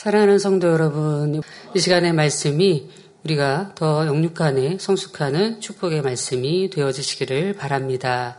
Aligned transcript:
사랑하는 0.00 0.38
성도 0.38 0.68
여러분, 0.68 1.42
이 1.74 1.78
시간의 1.78 2.14
말씀이 2.14 2.88
우리가 3.22 3.72
더 3.74 4.06
영육간에 4.06 4.78
성숙하는 4.80 5.60
축복의 5.60 6.00
말씀이 6.00 6.70
되어지시기를 6.70 7.52
바랍니다. 7.52 8.38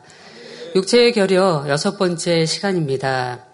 육체의 0.74 1.14
결여 1.14 1.66
여섯 1.68 2.00
번째 2.00 2.48
시간입니다. 2.48 3.46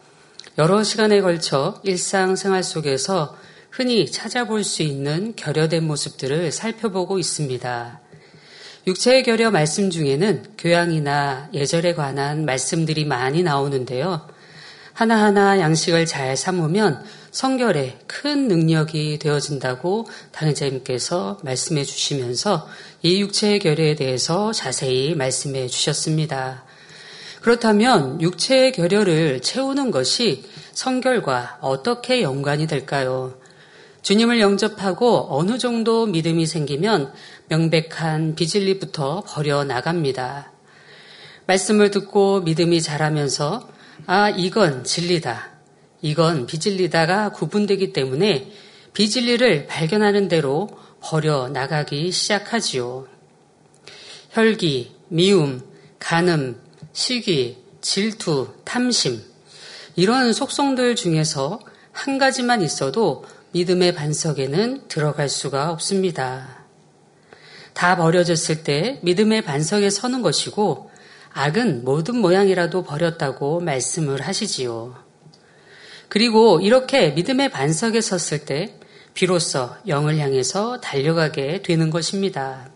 여러 0.58 0.84
시간에 0.84 1.20
걸쳐 1.20 1.82
일상생활 1.84 2.64
속에서 2.64 3.36
흔히 3.72 4.10
찾아볼 4.10 4.64
수 4.64 4.84
있는 4.84 5.36
결여된 5.36 5.84
모습들을 5.84 6.54
살펴보고 6.54 7.20
있습니다. 7.20 8.00
육체의 8.88 9.24
결여 9.24 9.52
말씀 9.52 9.90
중에는 9.90 10.54
교양이나 10.58 11.50
예절에 11.54 11.94
관한 11.94 12.46
말씀들이 12.46 13.04
많이 13.04 13.44
나오는데요. 13.44 14.30
하나하나 14.94 15.60
양식을 15.60 16.08
잘 16.08 16.36
삼으면 16.36 17.04
성결에 17.38 18.00
큰 18.08 18.48
능력이 18.48 19.20
되어진다고 19.20 20.08
당회자님께서 20.32 21.38
말씀해 21.44 21.84
주시면서 21.84 22.68
이 23.04 23.22
육체의 23.22 23.60
결의에 23.60 23.94
대해서 23.94 24.52
자세히 24.52 25.14
말씀해 25.14 25.68
주셨습니다. 25.68 26.64
그렇다면 27.42 28.20
육체의 28.22 28.72
결여를 28.72 29.44
채우는 29.44 29.92
것이 29.92 30.46
성결과 30.74 31.60
어떻게 31.62 32.24
연관이 32.24 32.66
될까요? 32.66 33.38
주님을 34.02 34.40
영접하고 34.40 35.28
어느 35.30 35.60
정도 35.60 36.08
믿음이 36.08 36.48
생기면 36.48 37.14
명백한 37.50 38.34
비진리부터 38.34 39.22
버려 39.28 39.64
나갑니다. 39.64 40.52
말씀을 41.46 41.92
듣고 41.92 42.42
믿음이 42.42 42.82
자라면서 42.82 43.70
아, 44.08 44.32
이건 44.32 44.84
진리다. 44.84 45.57
이건 46.02 46.46
비진리다가 46.46 47.32
구분되기 47.32 47.94
때문에 47.94 48.52
비진리를 48.94 49.68
발견하는 49.68 50.28
대로 50.28 50.70
버려 51.02 51.50
나가기 51.50 52.12
시작하지요. 52.12 53.08
혈기, 54.32 54.96
미움, 55.08 55.62
간음, 56.00 56.60
시기, 56.94 57.58
질투, 57.82 58.54
탐심. 58.64 59.22
이런 59.96 60.34
속성들 60.34 60.96
중에서 60.96 61.60
한 61.92 62.18
가지만 62.18 62.62
있어도 62.62 63.26
믿음의 63.52 63.96
반석에는 63.96 64.88
들어갈 64.88 65.30
수가 65.30 65.72
없습니다. 65.72 66.66
다 67.74 67.96
버려졌을 67.96 68.64
때 68.64 69.00
믿음의 69.04 69.44
반석에 69.44 69.90
서는 69.90 70.22
것이고 70.22 70.92
악은 71.34 71.84
모든 71.84 72.18
모양이라도 72.18 72.84
버렸다고 72.84 73.60
말씀을 73.60 74.22
하시지요. 74.22 75.07
그리고 76.10 76.60
이렇게 76.62 77.12
믿음의 77.12 77.50
반석에 77.50 78.02
섰을 78.02 78.46
때 78.46 78.74
비로소 79.14 79.70
영을 79.88 80.20
향해서 80.20 80.80
달려가게 80.80 81.62
되는 81.64 81.90
것입니다. 81.90 82.70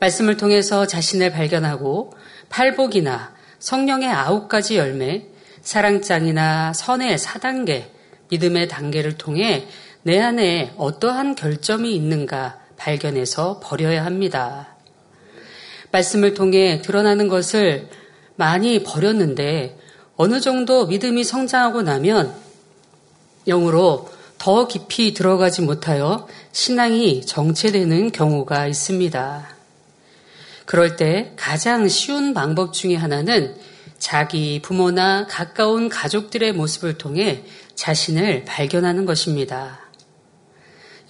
말씀을 0.00 0.36
통해서 0.36 0.86
자신을 0.86 1.30
발견하고 1.30 2.12
팔복이나 2.48 3.34
성령의 3.60 4.08
아홉 4.08 4.48
가지 4.48 4.76
열매, 4.76 5.26
사랑장이나 5.62 6.72
선의 6.72 7.18
사단계, 7.18 7.92
믿음의 8.30 8.66
단계를 8.66 9.16
통해 9.16 9.68
내 10.02 10.20
안에 10.20 10.74
어떠한 10.76 11.36
결점이 11.36 11.94
있는가 11.94 12.58
발견해서 12.76 13.60
버려야 13.62 14.04
합니다. 14.04 14.76
말씀을 15.92 16.34
통해 16.34 16.82
드러나는 16.82 17.28
것을 17.28 17.88
많이 18.34 18.82
버렸는데 18.82 19.78
어느 20.16 20.40
정도 20.40 20.86
믿음이 20.86 21.24
성장하고 21.24 21.82
나면 21.82 22.34
영으로 23.46 24.10
더 24.38 24.66
깊이 24.66 25.14
들어가지 25.14 25.62
못하여 25.62 26.26
신앙이 26.52 27.24
정체되는 27.24 28.12
경우가 28.12 28.66
있습니다. 28.66 29.48
그럴 30.66 30.96
때 30.96 31.32
가장 31.36 31.88
쉬운 31.88 32.34
방법 32.34 32.72
중의 32.72 32.96
하나는 32.96 33.56
자기 33.98 34.60
부모나 34.60 35.26
가까운 35.28 35.88
가족들의 35.88 36.52
모습을 36.54 36.98
통해 36.98 37.44
자신을 37.74 38.44
발견하는 38.44 39.06
것입니다. 39.06 39.80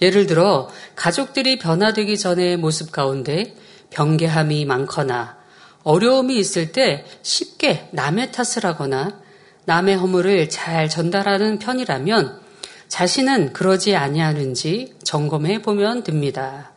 예를 0.01 0.27
들어 0.27 0.69
가족들이 0.95 1.57
변화되기 1.57 2.17
전의 2.17 2.57
모습 2.57 2.91
가운데 2.91 3.55
병개함이 3.89 4.65
많거나 4.65 5.42
어려움이 5.83 6.37
있을 6.37 6.71
때 6.71 7.05
쉽게 7.21 7.89
남의 7.91 8.31
탓을 8.31 8.65
하거나 8.65 9.21
남의 9.65 9.95
허물을 9.97 10.49
잘 10.49 10.89
전달하는 10.89 11.59
편이라면 11.59 12.41
자신은 12.87 13.53
그러지 13.53 13.95
아니하는지 13.95 14.95
점검해 15.03 15.61
보면 15.61 16.03
됩니다. 16.03 16.71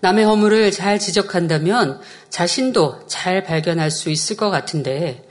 남의 0.00 0.24
허물을 0.24 0.70
잘 0.72 0.98
지적한다면 0.98 2.00
자신도 2.28 3.06
잘 3.06 3.44
발견할 3.44 3.90
수 3.90 4.10
있을 4.10 4.36
것 4.36 4.50
같은데 4.50 5.26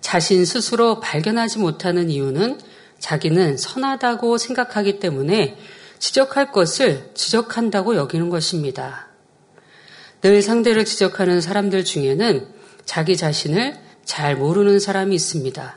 자신 0.00 0.44
스스로 0.44 1.00
발견하지 1.00 1.58
못하는 1.58 2.10
이유는 2.10 2.58
자기는 2.98 3.56
선하다고 3.56 4.38
생각하기 4.38 4.98
때문에 4.98 5.56
지적할 5.98 6.52
것을 6.52 7.10
지적한다고 7.14 7.96
여기는 7.96 8.28
것입니다. 8.28 9.07
늘 10.22 10.42
상대를 10.42 10.84
지적하는 10.84 11.40
사람들 11.40 11.84
중에는 11.84 12.48
자기 12.84 13.16
자신을 13.16 13.74
잘 14.04 14.36
모르는 14.36 14.80
사람이 14.80 15.14
있습니다. 15.14 15.76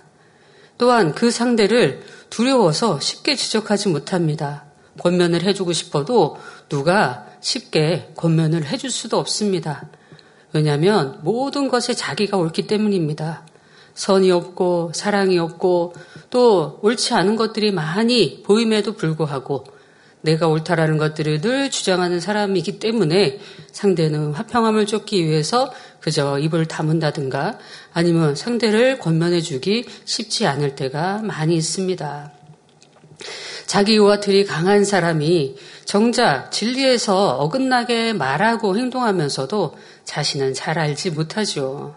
또한 0.78 1.14
그 1.14 1.30
상대를 1.30 2.02
두려워서 2.30 3.00
쉽게 3.00 3.36
지적하지 3.36 3.90
못합니다. 3.90 4.66
권면을 5.00 5.44
해주고 5.44 5.74
싶어도 5.74 6.38
누가 6.70 7.28
쉽게 7.40 8.14
권면을 8.16 8.66
해줄 8.66 8.90
수도 8.90 9.18
없습니다. 9.18 9.90
왜냐하면 10.54 11.20
모든 11.24 11.68
것에 11.68 11.94
자기가 11.94 12.38
옳기 12.38 12.68
때문입니다. 12.68 13.46
선이 13.94 14.32
없고 14.32 14.92
사랑이 14.96 15.38
없고 15.38 15.94
또 16.30 16.80
옳지 16.82 17.14
않은 17.14 17.36
것들이 17.36 17.72
많이 17.72 18.42
보임에도 18.44 18.94
불구하고 18.94 19.66
내가 20.22 20.48
옳다라는 20.48 20.98
것들을 20.98 21.42
늘 21.42 21.72
주장하는 21.72 22.20
사람이기 22.20 22.80
때문에 22.80 23.40
상대는 23.72 24.34
화평함을 24.34 24.86
쫓기 24.86 25.26
위해서 25.26 25.74
그저 26.00 26.38
입을 26.40 26.68
다문다든가 26.68 27.58
아니면 27.94 28.36
상대를 28.36 29.00
권면해 29.00 29.42
주기 29.42 29.86
쉽지 30.06 30.46
않을 30.48 30.76
때가 30.76 31.22
많이 31.24 31.56
있습니다. 31.56 32.32
자기 33.66 33.96
요와틀이 33.96 34.46
강한 34.46 34.84
사람이 34.84 35.56
정작 35.86 36.52
진리에서 36.52 37.38
어긋나게 37.38 38.14
말하고 38.14 38.78
행동하면서도 38.78 39.76
자신은 40.04 40.54
잘 40.54 40.78
알지 40.78 41.12
못하죠. 41.12 41.96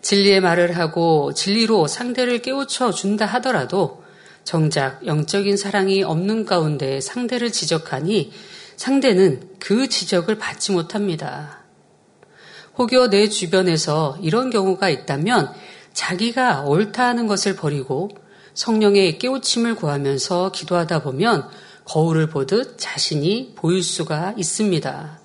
진리의 0.00 0.40
말을 0.40 0.78
하고 0.78 1.34
진리로 1.34 1.86
상대를 1.86 2.38
깨우쳐 2.40 2.92
준다 2.92 3.26
하더라도 3.26 3.99
정작 4.44 5.06
영적인 5.06 5.56
사랑이 5.56 6.02
없는 6.02 6.44
가운데 6.44 7.00
상대를 7.00 7.52
지적하니 7.52 8.32
상대는 8.76 9.42
그 9.58 9.88
지적을 9.88 10.38
받지 10.38 10.72
못합니다. 10.72 11.60
혹여 12.78 13.10
내 13.10 13.28
주변에서 13.28 14.18
이런 14.22 14.50
경우가 14.50 14.88
있다면 14.88 15.52
자기가 15.92 16.62
옳다 16.62 17.06
하는 17.06 17.26
것을 17.26 17.56
버리고 17.56 18.08
성령의 18.54 19.18
깨우침을 19.18 19.74
구하면서 19.74 20.52
기도하다 20.52 21.02
보면 21.02 21.48
거울을 21.84 22.28
보듯 22.28 22.78
자신이 22.78 23.54
보일 23.56 23.82
수가 23.82 24.34
있습니다. 24.36 25.20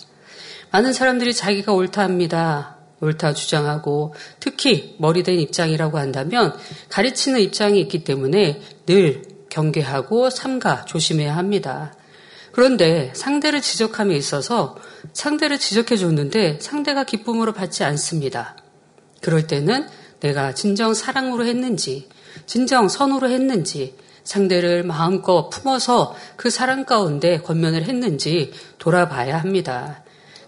많은 0.71 0.93
사람들이 0.93 1.33
자기가 1.33 1.73
옳다 1.73 2.03
합니다. 2.03 2.74
옳다 3.01 3.33
주장하고 3.33 4.13
특히 4.39 4.95
머리된 4.99 5.39
입장이라고 5.39 5.97
한다면 5.97 6.55
가르치는 6.89 7.39
입장이 7.41 7.79
있기 7.81 8.03
때문에 8.03 8.61
늘 8.85 9.23
경계하고 9.49 10.29
삼가 10.29 10.85
조심해야 10.85 11.35
합니다. 11.35 11.93
그런데 12.51 13.11
상대를 13.13 13.61
지적함에 13.61 14.15
있어서 14.15 14.77
상대를 15.11 15.59
지적해 15.59 15.97
줬는데 15.97 16.59
상대가 16.61 17.03
기쁨으로 17.03 17.51
받지 17.51 17.83
않습니다. 17.83 18.55
그럴 19.21 19.45
때는 19.47 19.87
내가 20.21 20.53
진정 20.53 20.93
사랑으로 20.93 21.45
했는지, 21.45 22.07
진정 22.45 22.87
선으로 22.87 23.29
했는지, 23.29 23.95
상대를 24.23 24.83
마음껏 24.83 25.49
품어서 25.49 26.15
그 26.37 26.49
사랑 26.49 26.85
가운데 26.85 27.39
권면을 27.39 27.83
했는지 27.83 28.53
돌아봐야 28.79 29.37
합니다. 29.37 30.04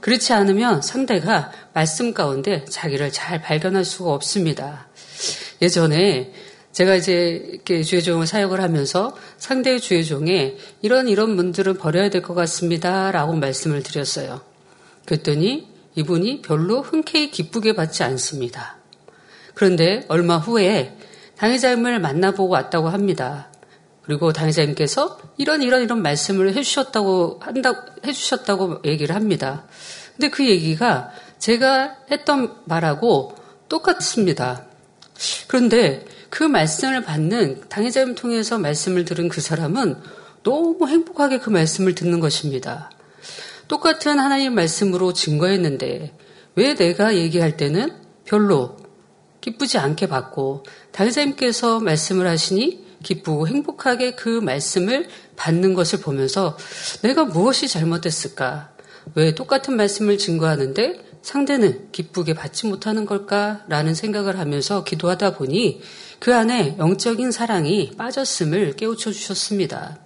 그렇지 0.07 0.31
않으면 0.31 0.81
상대가 0.81 1.51
말씀 1.73 2.13
가운데 2.13 2.63
자기를 2.63 3.11
잘 3.11 3.41
발견할 3.41 3.83
수가 3.83 4.13
없습니다. 4.13 4.87
예전에 5.61 6.31
제가 6.71 6.95
이제 6.95 7.45
이렇게 7.51 7.83
주의종을 7.83 8.25
사역을 8.25 8.61
하면서 8.61 9.17
상대의 9.37 9.81
주의종에 9.81 10.55
이런 10.81 11.09
이런 11.09 11.35
분들은 11.35 11.77
버려야 11.77 12.09
될 12.09 12.21
것 12.21 12.35
같습니다. 12.35 13.11
라고 13.11 13.33
말씀을 13.33 13.83
드렸어요. 13.83 14.39
그랬더니 15.03 15.67
이분이 15.95 16.41
별로 16.41 16.81
흔쾌히 16.81 17.29
기쁘게 17.29 17.75
받지 17.75 18.03
않습니다. 18.03 18.77
그런데 19.55 20.05
얼마 20.07 20.37
후에 20.37 20.95
당의자임을 21.35 21.99
만나보고 21.99 22.47
왔다고 22.47 22.87
합니다. 22.87 23.51
그리고 24.07 24.31
당사님께서 24.31 25.19
이런 25.37 25.61
이런 25.61 25.83
이런 25.83 26.01
말씀을 26.01 26.55
해주셨다고 26.55 27.41
한다 27.41 27.85
해주셨다고 28.05 28.79
얘기를 28.85 29.13
합니다. 29.13 29.65
근데 30.15 30.29
그 30.29 30.47
얘기가 30.47 31.11
제가 31.39 31.97
했던 32.09 32.55
말하고 32.63 33.35
똑같습니다. 33.67 34.63
그런데 35.47 36.05
그 36.29 36.43
말씀을 36.43 37.03
받는 37.03 37.67
당회자님 37.67 38.15
통해서 38.15 38.57
말씀을 38.57 39.03
들은 39.03 39.27
그 39.27 39.41
사람은 39.41 39.97
너무 40.41 40.87
행복하게 40.87 41.39
그 41.39 41.49
말씀을 41.49 41.93
듣는 41.93 42.21
것입니다. 42.21 42.89
똑같은 43.67 44.19
하나님 44.19 44.55
말씀으로 44.55 45.11
증거했는데 45.11 46.13
왜 46.55 46.75
내가 46.75 47.17
얘기할 47.17 47.57
때는 47.57 47.91
별로 48.23 48.77
기쁘지 49.41 49.77
않게 49.77 50.07
받고 50.07 50.63
당회자님께서 50.93 51.81
말씀을 51.81 52.25
하시니 52.25 52.86
기쁘고 53.07 53.47
행복하게 53.47 54.15
그 54.15 54.27
말씀을 54.27 55.07
받는 55.37 55.73
것을 55.73 56.01
보면서 56.01 56.57
내가 57.03 57.23
무엇이 57.23 57.69
잘못됐을까? 57.69 58.71
왜 59.15 59.33
똑같은 59.33 59.77
말씀을 59.77 60.17
증거하는데 60.17 61.05
상대는 61.21 61.91
기쁘게 61.93 62.33
받지 62.33 62.67
못하는 62.67 63.05
걸까라는 63.05 63.95
생각을 63.95 64.39
하면서 64.39 64.83
기도하다 64.83 65.35
보니 65.35 65.81
그 66.19 66.35
안에 66.35 66.75
영적인 66.77 67.31
사랑이 67.31 67.91
빠졌음을 67.97 68.73
깨우쳐 68.73 69.11
주셨습니다. 69.11 69.99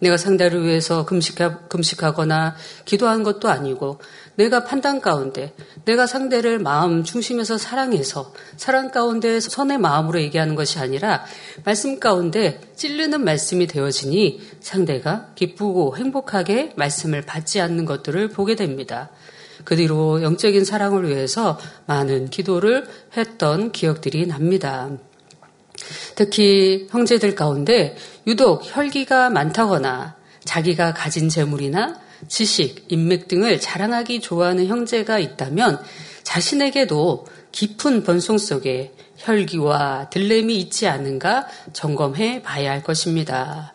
내가 0.00 0.16
상대를 0.16 0.64
위해서 0.64 1.04
금식하, 1.06 1.60
금식하거나 1.68 2.56
기도한 2.84 3.22
것도 3.22 3.48
아니고 3.48 4.00
내가 4.34 4.64
판단 4.64 5.00
가운데 5.00 5.54
내가 5.84 6.06
상대를 6.06 6.58
마음 6.58 7.04
중심에서 7.04 7.58
사랑해서 7.58 8.32
사랑 8.56 8.90
가운데 8.90 9.40
선의 9.40 9.78
마음으로 9.78 10.20
얘기하는 10.20 10.54
것이 10.54 10.78
아니라 10.78 11.24
말씀 11.64 12.00
가운데 12.00 12.60
찔르는 12.76 13.22
말씀이 13.22 13.66
되어지니 13.66 14.40
상대가 14.60 15.28
기쁘고 15.34 15.96
행복하게 15.96 16.72
말씀을 16.76 17.22
받지 17.22 17.60
않는 17.60 17.84
것들을 17.84 18.28
보게 18.28 18.56
됩니다. 18.56 19.10
그 19.64 19.76
뒤로 19.76 20.22
영적인 20.22 20.64
사랑을 20.64 21.08
위해서 21.08 21.58
많은 21.86 22.30
기도를 22.30 22.86
했던 23.16 23.72
기억들이 23.72 24.26
납니다. 24.26 24.90
특히 26.14 26.86
형제들 26.90 27.34
가운데 27.34 27.96
유독 28.26 28.62
혈기가 28.64 29.30
많다거나 29.30 30.16
자기가 30.44 30.94
가진 30.94 31.28
재물이나 31.28 31.98
지식, 32.28 32.84
인맥 32.88 33.28
등을 33.28 33.60
자랑하기 33.60 34.20
좋아하는 34.20 34.66
형제가 34.66 35.18
있다면 35.18 35.82
자신에게도 36.22 37.26
깊은 37.52 38.04
번송 38.04 38.38
속에 38.38 38.92
혈기와 39.16 40.10
들램이 40.10 40.58
있지 40.58 40.86
않은가 40.86 41.46
점검해 41.72 42.42
봐야 42.42 42.70
할 42.70 42.82
것입니다. 42.82 43.74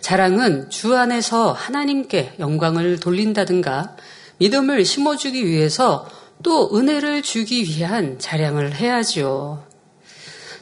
자랑은 0.00 0.70
주 0.70 0.96
안에서 0.96 1.52
하나님께 1.52 2.34
영광을 2.38 2.98
돌린다든가 2.98 3.96
믿음을 4.38 4.84
심어주기 4.84 5.46
위해서 5.46 6.08
또 6.42 6.74
은혜를 6.74 7.22
주기 7.22 7.62
위한 7.64 8.18
자량을 8.18 8.74
해야지요. 8.74 9.69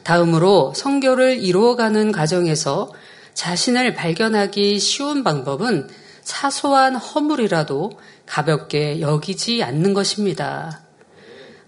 다음으로 0.09 0.73
성교를 0.75 1.37
이루어가는 1.37 2.11
과정에서 2.11 2.91
자신을 3.35 3.93
발견하기 3.93 4.79
쉬운 4.79 5.23
방법은 5.23 5.87
사소한 6.23 6.95
허물이라도 6.95 7.91
가볍게 8.25 9.01
여기지 9.01 9.61
않는 9.61 9.93
것입니다. 9.93 10.81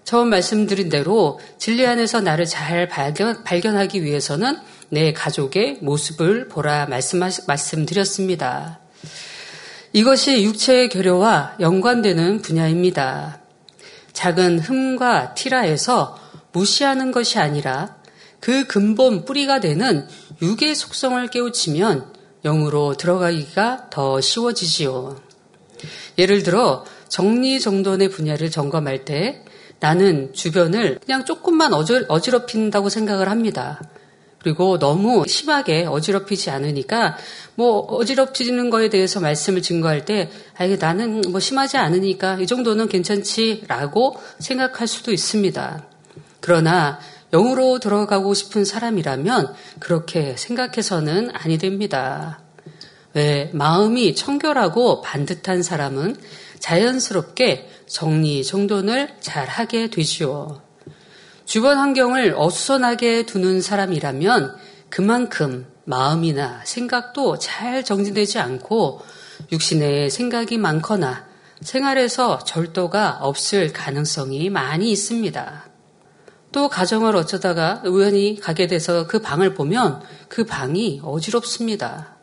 처음 0.06 0.30
말씀드린 0.30 0.90
대로 0.90 1.40
진리 1.60 1.86
안에서 1.86 2.22
나를 2.22 2.48
잘 2.48 2.88
발견, 2.88 3.44
발견하기 3.44 4.04
위해서는 4.04 4.58
내 4.90 5.14
가족의 5.14 5.78
모습을 5.82 6.48
보라 6.48 6.88
말씀 6.88 7.20
말씀드렸습니다. 7.20 8.80
이것이 9.94 10.44
육체의 10.46 10.90
결여와 10.90 11.58
연관되는 11.60 12.42
분야입니다. 12.42 13.40
작은 14.14 14.58
흠과 14.58 15.36
티라에서 15.36 16.18
무시하는 16.54 17.12
것이 17.12 17.38
아니라 17.38 18.01
그 18.42 18.66
근본 18.66 19.24
뿌리가 19.24 19.62
되는 19.62 20.08
육의 20.42 20.76
속성을 20.76 21.26
깨우치면 21.28 22.14
영으로 22.44 22.96
들어가기가 22.98 23.90
더 23.92 24.20
쉬워지지요. 24.20 25.16
예를 26.18 26.44
들어 26.44 26.84
정리정돈의 27.08 28.10
분야를 28.10 28.50
점검할 28.50 29.06
때 29.06 29.46
나는 29.80 30.34
주변을 30.34 31.00
그냥 31.06 31.24
조금만 31.24 31.74
어지럽힌다고 31.74 32.90
생각을 32.90 33.30
합니다. 33.30 33.80
그리고 34.40 34.80
너무 34.80 35.24
심하게 35.28 35.86
어지럽히지 35.86 36.50
않으니까 36.50 37.18
뭐 37.54 37.80
어지럽히는 37.80 38.72
거에 38.72 38.90
대해서 38.90 39.20
말씀을 39.20 39.62
증거할 39.62 40.06
때 40.06 40.32
아, 40.58 40.66
이게 40.66 40.78
나는 40.78 41.22
뭐 41.30 41.40
심하지 41.40 41.78
않으니까 41.78 42.40
이 42.40 42.48
정도는 42.48 42.88
괜찮지라고 42.88 44.18
생각할 44.40 44.88
수도 44.88 45.12
있습니다. 45.12 45.86
그러나 46.40 47.00
영으로 47.32 47.80
들어가고 47.80 48.34
싶은 48.34 48.66
사람이라면 48.66 49.54
그렇게 49.80 50.36
생각해서는 50.38 51.32
아니 51.34 51.58
됩니다. 51.58 52.42
왜 53.14 53.50
마음이 53.54 54.16
청결하고 54.16 55.02
반듯한 55.02 55.64
사람은 55.64 56.16
자연스럽게 56.60 57.70
정리 57.88 58.44
정돈을 58.44 59.16
잘 59.20 59.48
하게 59.48 59.90
되지요. 59.90 60.62
주변 61.46 61.78
환경을 61.78 62.36
어수선하게 62.38 63.26
두는 63.26 63.62
사람이라면 63.62 64.56
그만큼 64.90 65.66
마음이나 65.86 66.62
생각도 66.64 67.40
잘 67.40 67.84
정리되지 67.84 68.40
않고 68.40 69.02
육신에 69.52 70.10
생각이 70.10 70.58
많거나 70.58 71.26
생활에서 71.62 72.40
절도가 72.40 73.20
없을 73.22 73.74
가능성이 73.74 74.50
많이 74.50 74.92
있습니다. 74.92 75.71
또 76.52 76.68
가정을 76.68 77.16
어쩌다가 77.16 77.82
우연히 77.86 78.40
가게 78.40 78.68
돼서 78.68 79.08
그 79.08 79.20
방을 79.20 79.54
보면 79.54 80.02
그 80.28 80.46
방이 80.46 81.02
어지럽습니다. 81.04 82.18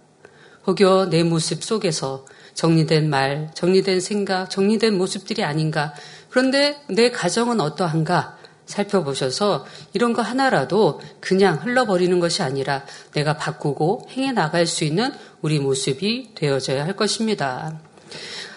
혹여 0.66 1.08
내 1.10 1.22
모습 1.22 1.64
속에서 1.64 2.26
정리된 2.52 3.08
말, 3.08 3.50
정리된 3.54 4.00
생각, 4.00 4.50
정리된 4.50 4.98
모습들이 4.98 5.44
아닌가. 5.44 5.94
그런데 6.28 6.76
내 6.88 7.10
가정은 7.10 7.60
어떠한가 7.60 8.36
살펴보셔서 8.66 9.64
이런 9.94 10.12
거 10.12 10.20
하나라도 10.20 11.00
그냥 11.20 11.58
흘러버리는 11.62 12.20
것이 12.20 12.42
아니라 12.42 12.84
내가 13.12 13.36
바꾸고 13.36 14.08
행해 14.10 14.32
나갈 14.32 14.66
수 14.66 14.84
있는 14.84 15.10
우리 15.40 15.58
모습이 15.58 16.34
되어져야 16.34 16.84
할 16.84 16.94
것입니다. 16.96 17.80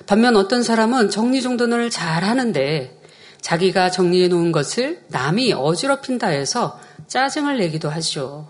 반면 0.05 0.35
어떤 0.35 0.63
사람은 0.63 1.09
정리정돈을 1.09 1.89
잘 1.89 2.25
하는데 2.25 3.00
자기가 3.41 3.91
정리해 3.91 4.27
놓은 4.27 4.51
것을 4.51 5.03
남이 5.09 5.53
어지럽힌다 5.53 6.27
해서 6.27 6.79
짜증을 7.07 7.57
내기도 7.57 7.89
하죠. 7.89 8.47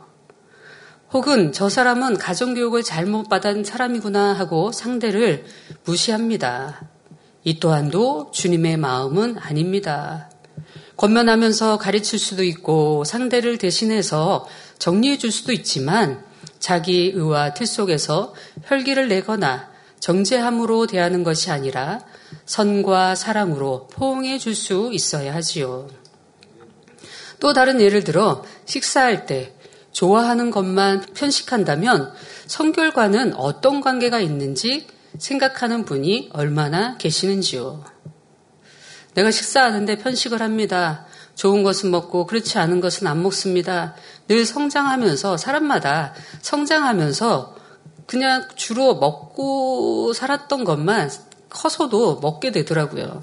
혹은 1.12 1.52
저 1.52 1.68
사람은 1.68 2.18
가정교육을 2.18 2.84
잘못 2.84 3.28
받은 3.28 3.64
사람이구나 3.64 4.34
하고 4.34 4.72
상대를 4.72 5.46
무시합니다. 5.84 6.82
이 7.44 7.60
또한도 7.60 8.32
주님의 8.32 8.78
마음은 8.78 9.38
아닙니다. 9.40 10.30
권면하면서 10.96 11.80
가르칠 11.80 12.20
수도 12.20 12.44
있고 12.44 13.04
상대를 13.04 13.58
대신해서 13.58 14.48
정리해 14.78 15.18
줄 15.18 15.32
수도 15.32 15.52
있지만 15.52 16.24
자기 16.60 17.12
의와 17.14 17.56
틀 17.56 17.66
속에서 17.66 18.34
혈기를 18.66 19.08
내거나 19.08 19.72
정제함으로 20.00 20.88
대하는 20.88 21.24
것이 21.24 21.50
아니라 21.50 22.02
선과 22.46 23.16
사랑으로 23.16 23.88
포옹해 23.88 24.38
줄 24.38 24.56
수 24.56 24.90
있어야 24.94 25.34
하지요. 25.34 25.88
또 27.40 27.54
다른 27.54 27.82
예를 27.82 28.04
들어 28.04 28.44
식사할 28.66 29.26
때 29.26 29.56
좋아하는 29.92 30.52
것만 30.52 31.06
편식한다면 31.14 32.14
성결과는 32.48 33.34
어떤 33.36 33.82
관계가 33.82 34.20
있는지 34.20 34.88
생각하는 35.18 35.86
분이 35.86 36.30
얼마나 36.34 36.98
계시는지요. 36.98 37.84
내가 39.14 39.32
식사하는데 39.32 39.98
편식을 39.98 40.42
합니다. 40.42 41.06
좋은 41.36 41.64
것은 41.64 41.92
먹고 41.92 42.28
그렇지 42.28 42.58
않은 42.60 42.80
것은 42.82 43.08
안 43.08 43.22
먹습니다. 43.24 43.96
늘 44.28 44.46
성장하면서 44.46 45.38
사람마다 45.38 46.14
성장하면서 46.42 47.56
그냥 48.06 48.48
주로 48.56 48.96
먹고 48.96 50.14
살았던 50.14 50.64
것만 50.64 51.10
커서도 51.52 52.20
먹게 52.20 52.52
되더라고요. 52.52 53.22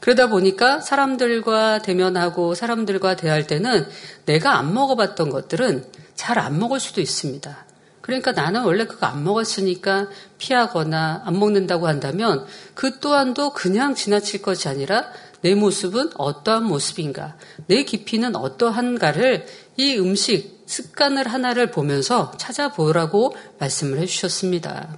그러다 0.00 0.26
보니까 0.28 0.80
사람들과 0.80 1.82
대면하고 1.82 2.56
사람들과 2.56 3.14
대할 3.14 3.46
때는 3.46 3.86
내가 4.26 4.58
안 4.58 4.74
먹어봤던 4.74 5.30
것들은 5.30 5.84
잘 6.16 6.38
안 6.38 6.58
먹을 6.58 6.80
수도 6.80 7.00
있습니다. 7.00 7.66
그러니까 8.00 8.32
나는 8.32 8.64
원래 8.64 8.84
그거 8.84 9.06
안 9.06 9.22
먹었으니까 9.24 10.08
피하거나 10.38 11.22
안 11.24 11.38
먹는다고 11.38 11.86
한다면 11.86 12.44
그 12.74 12.98
또한도 12.98 13.52
그냥 13.52 13.94
지나칠 13.94 14.42
것이 14.42 14.68
아니라 14.68 15.06
내 15.40 15.54
모습은 15.54 16.10
어떠한 16.16 16.64
모습인가, 16.64 17.36
내 17.66 17.84
깊이는 17.84 18.36
어떠한가를 18.36 19.46
이 19.76 19.98
음식 19.98 20.62
습관을 20.66 21.28
하나를 21.28 21.70
보면서 21.70 22.32
찾아보라고 22.38 23.34
말씀을 23.58 23.98
해주셨습니다. 23.98 24.96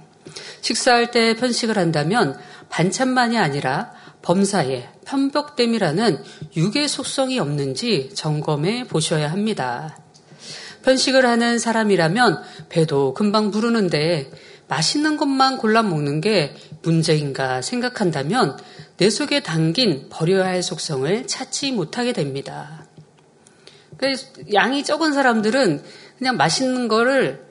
식사할 0.61 1.11
때 1.11 1.35
편식을 1.35 1.77
한다면 1.77 2.37
반찬만이 2.69 3.37
아니라 3.37 3.91
범사에 4.21 4.89
편벽됨이라는 5.05 6.23
육의 6.55 6.87
속성이 6.87 7.39
없는지 7.39 8.09
점검해 8.13 8.87
보셔야 8.87 9.31
합니다. 9.31 9.97
편식을 10.83 11.25
하는 11.25 11.59
사람이라면 11.59 12.41
배도 12.69 13.13
금방 13.13 13.51
부르는데 13.51 14.31
맛있는 14.67 15.17
것만 15.17 15.57
골라 15.57 15.83
먹는 15.83 16.21
게 16.21 16.55
문제인가 16.81 17.61
생각한다면 17.61 18.57
내 18.97 19.09
속에 19.09 19.41
담긴 19.41 20.07
버려야 20.09 20.45
할 20.45 20.63
속성을 20.63 21.27
찾지 21.27 21.71
못하게 21.71 22.13
됩니다. 22.13 22.85
양이 24.53 24.83
적은 24.83 25.13
사람들은 25.13 25.83
그냥 26.17 26.37
맛있는 26.37 26.87
거를 26.87 27.45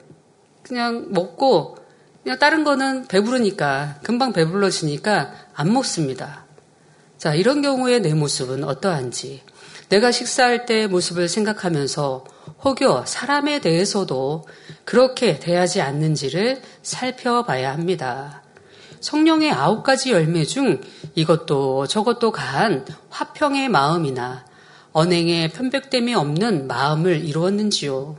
그냥 0.61 1.07
먹고 1.11 1.77
그냥 2.25 2.39
다른 2.39 2.63
거는 2.63 3.05
배부르니까 3.05 3.99
금방 4.01 4.33
배불러지니까 4.33 5.31
안 5.53 5.71
먹습니다. 5.71 6.45
자, 7.19 7.35
이런 7.35 7.61
경우에 7.61 7.99
내 7.99 8.15
모습은 8.15 8.63
어떠한지 8.63 9.43
내가 9.89 10.11
식사할 10.11 10.65
때 10.65 10.87
모습을 10.87 11.29
생각하면서 11.29 12.25
혹여 12.63 13.03
사람에 13.05 13.61
대해서도 13.61 14.47
그렇게 14.85 15.37
대하지 15.37 15.81
않는지를 15.81 16.63
살펴봐야 16.81 17.71
합니다. 17.71 18.41
성령의 19.01 19.51
아홉 19.51 19.83
가지 19.83 20.11
열매 20.11 20.45
중 20.45 20.81
이것도 21.13 21.85
저것도 21.85 22.31
가한 22.31 22.87
화평의 23.11 23.69
마음이나 23.69 24.45
언행에 24.93 25.49
편백됨이 25.49 26.15
없는 26.15 26.65
마음을 26.65 27.23
이루었는지요. 27.23 28.17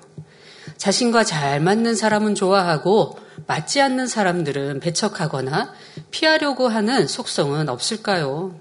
자신과 0.77 1.25
잘 1.25 1.59
맞는 1.59 1.97
사람은 1.97 2.37
좋아하고 2.37 3.26
맞지 3.47 3.81
않는 3.81 4.07
사람들은 4.07 4.81
배척하거나 4.81 5.73
피하려고 6.11 6.69
하는 6.69 7.07
속성은 7.07 7.69
없을까요? 7.69 8.59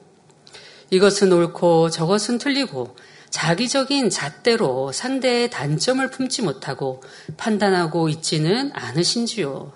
이것은 0.89 1.31
옳고 1.31 1.89
저것은 1.89 2.37
틀리고 2.37 2.95
자기적인 3.29 4.09
잣대로 4.09 4.91
상대의 4.91 5.49
단점을 5.49 6.09
품지 6.09 6.41
못하고 6.41 7.01
판단하고 7.37 8.07
있지는 8.09 8.71
않으신지요. 8.73 9.73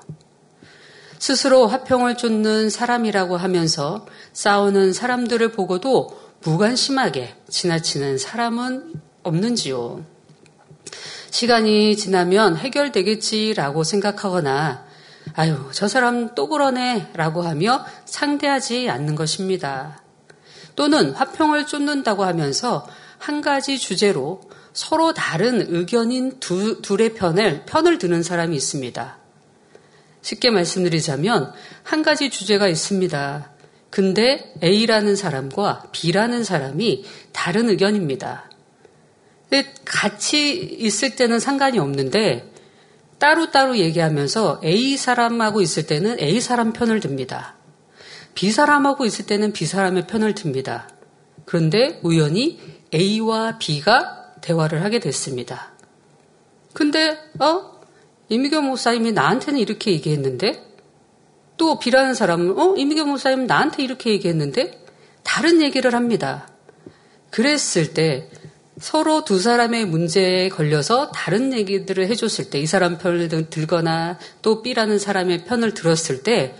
스스로 1.17 1.67
화평을 1.67 2.15
쫓는 2.15 2.69
사람이라고 2.69 3.35
하면서 3.35 4.05
싸우는 4.31 4.93
사람들을 4.93 5.51
보고도 5.51 6.17
무관심하게 6.43 7.35
지나치는 7.49 8.17
사람은 8.17 8.93
없는지요. 9.23 10.05
시간이 11.31 11.97
지나면 11.97 12.55
해결되겠지라고 12.55 13.83
생각하거나 13.83 14.88
아유, 15.35 15.69
저 15.71 15.87
사람 15.87 16.33
또 16.35 16.47
그러네 16.47 17.11
라고 17.13 17.41
하며 17.41 17.85
상대하지 18.05 18.89
않는 18.89 19.15
것입니다. 19.15 20.01
또는 20.75 21.11
화평을 21.11 21.67
쫓는다고 21.67 22.23
하면서 22.23 22.87
한 23.17 23.41
가지 23.41 23.77
주제로 23.77 24.41
서로 24.73 25.13
다른 25.13 25.65
의견인 25.73 26.39
두, 26.39 26.81
둘의 26.81 27.13
편을, 27.15 27.65
편을 27.65 27.97
드는 27.97 28.23
사람이 28.23 28.55
있습니다. 28.55 29.17
쉽게 30.21 30.49
말씀드리자면 30.51 31.51
한 31.83 32.03
가지 32.03 32.29
주제가 32.29 32.67
있습니다. 32.67 33.51
근데 33.89 34.53
A라는 34.63 35.15
사람과 35.15 35.83
B라는 35.91 36.43
사람이 36.43 37.05
다른 37.33 37.69
의견입니다. 37.69 38.49
같이 39.83 40.59
있을 40.79 41.15
때는 41.15 41.39
상관이 41.39 41.79
없는데 41.79 42.53
따로따로 43.19 43.77
얘기하면서 43.77 44.61
A 44.63 44.97
사람하고 44.97 45.61
있을 45.61 45.85
때는 45.85 46.19
A 46.19 46.39
사람 46.39 46.73
편을 46.73 46.99
듭니다. 47.01 47.55
B 48.33 48.51
사람하고 48.51 49.05
있을 49.05 49.25
때는 49.25 49.51
B 49.51 49.65
사람의 49.65 50.07
편을 50.07 50.33
듭니다. 50.33 50.89
그런데 51.45 51.99
우연히 52.03 52.59
A와 52.93 53.57
B가 53.59 54.33
대화를 54.41 54.83
하게 54.83 54.99
됐습니다. 54.99 55.73
근데 56.73 57.17
어 57.39 57.79
이미경 58.29 58.65
목사님이 58.65 59.11
나한테는 59.11 59.59
이렇게 59.59 59.91
얘기했는데 59.91 60.63
또 61.57 61.79
B라는 61.79 62.13
사람은 62.13 62.57
어 62.57 62.75
이미경 62.77 63.09
목사님 63.09 63.47
나한테 63.47 63.83
이렇게 63.83 64.11
얘기했는데 64.11 64.85
다른 65.23 65.61
얘기를 65.61 65.93
합니다. 65.93 66.47
그랬을 67.31 67.93
때 67.93 68.29
서로 68.79 69.25
두 69.25 69.39
사람의 69.39 69.85
문제에 69.85 70.49
걸려서 70.49 71.11
다른 71.11 71.53
얘기들을 71.53 72.07
해줬을 72.07 72.49
때 72.49 72.59
이 72.61 72.65
사람 72.65 72.97
편을 72.97 73.49
들거나 73.49 74.17
또 74.41 74.61
B라는 74.61 74.99
사람의 74.99 75.45
편을 75.45 75.73
들었을 75.73 76.23
때 76.23 76.55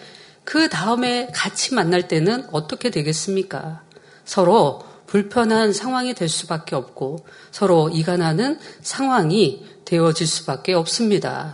그 0.49 0.67
다음에 0.67 1.27
같이 1.31 1.75
만날 1.75 2.07
때는 2.07 2.47
어떻게 2.51 2.89
되겠습니까? 2.89 3.83
서로 4.25 4.81
불편한 5.05 5.73
상황이 5.73 6.15
될 6.15 6.27
수밖에 6.27 6.75
없고 6.75 7.23
서로 7.51 7.89
이간하는 7.89 8.57
상황이 8.81 9.63
되어질 9.85 10.25
수밖에 10.25 10.73
없습니다. 10.73 11.53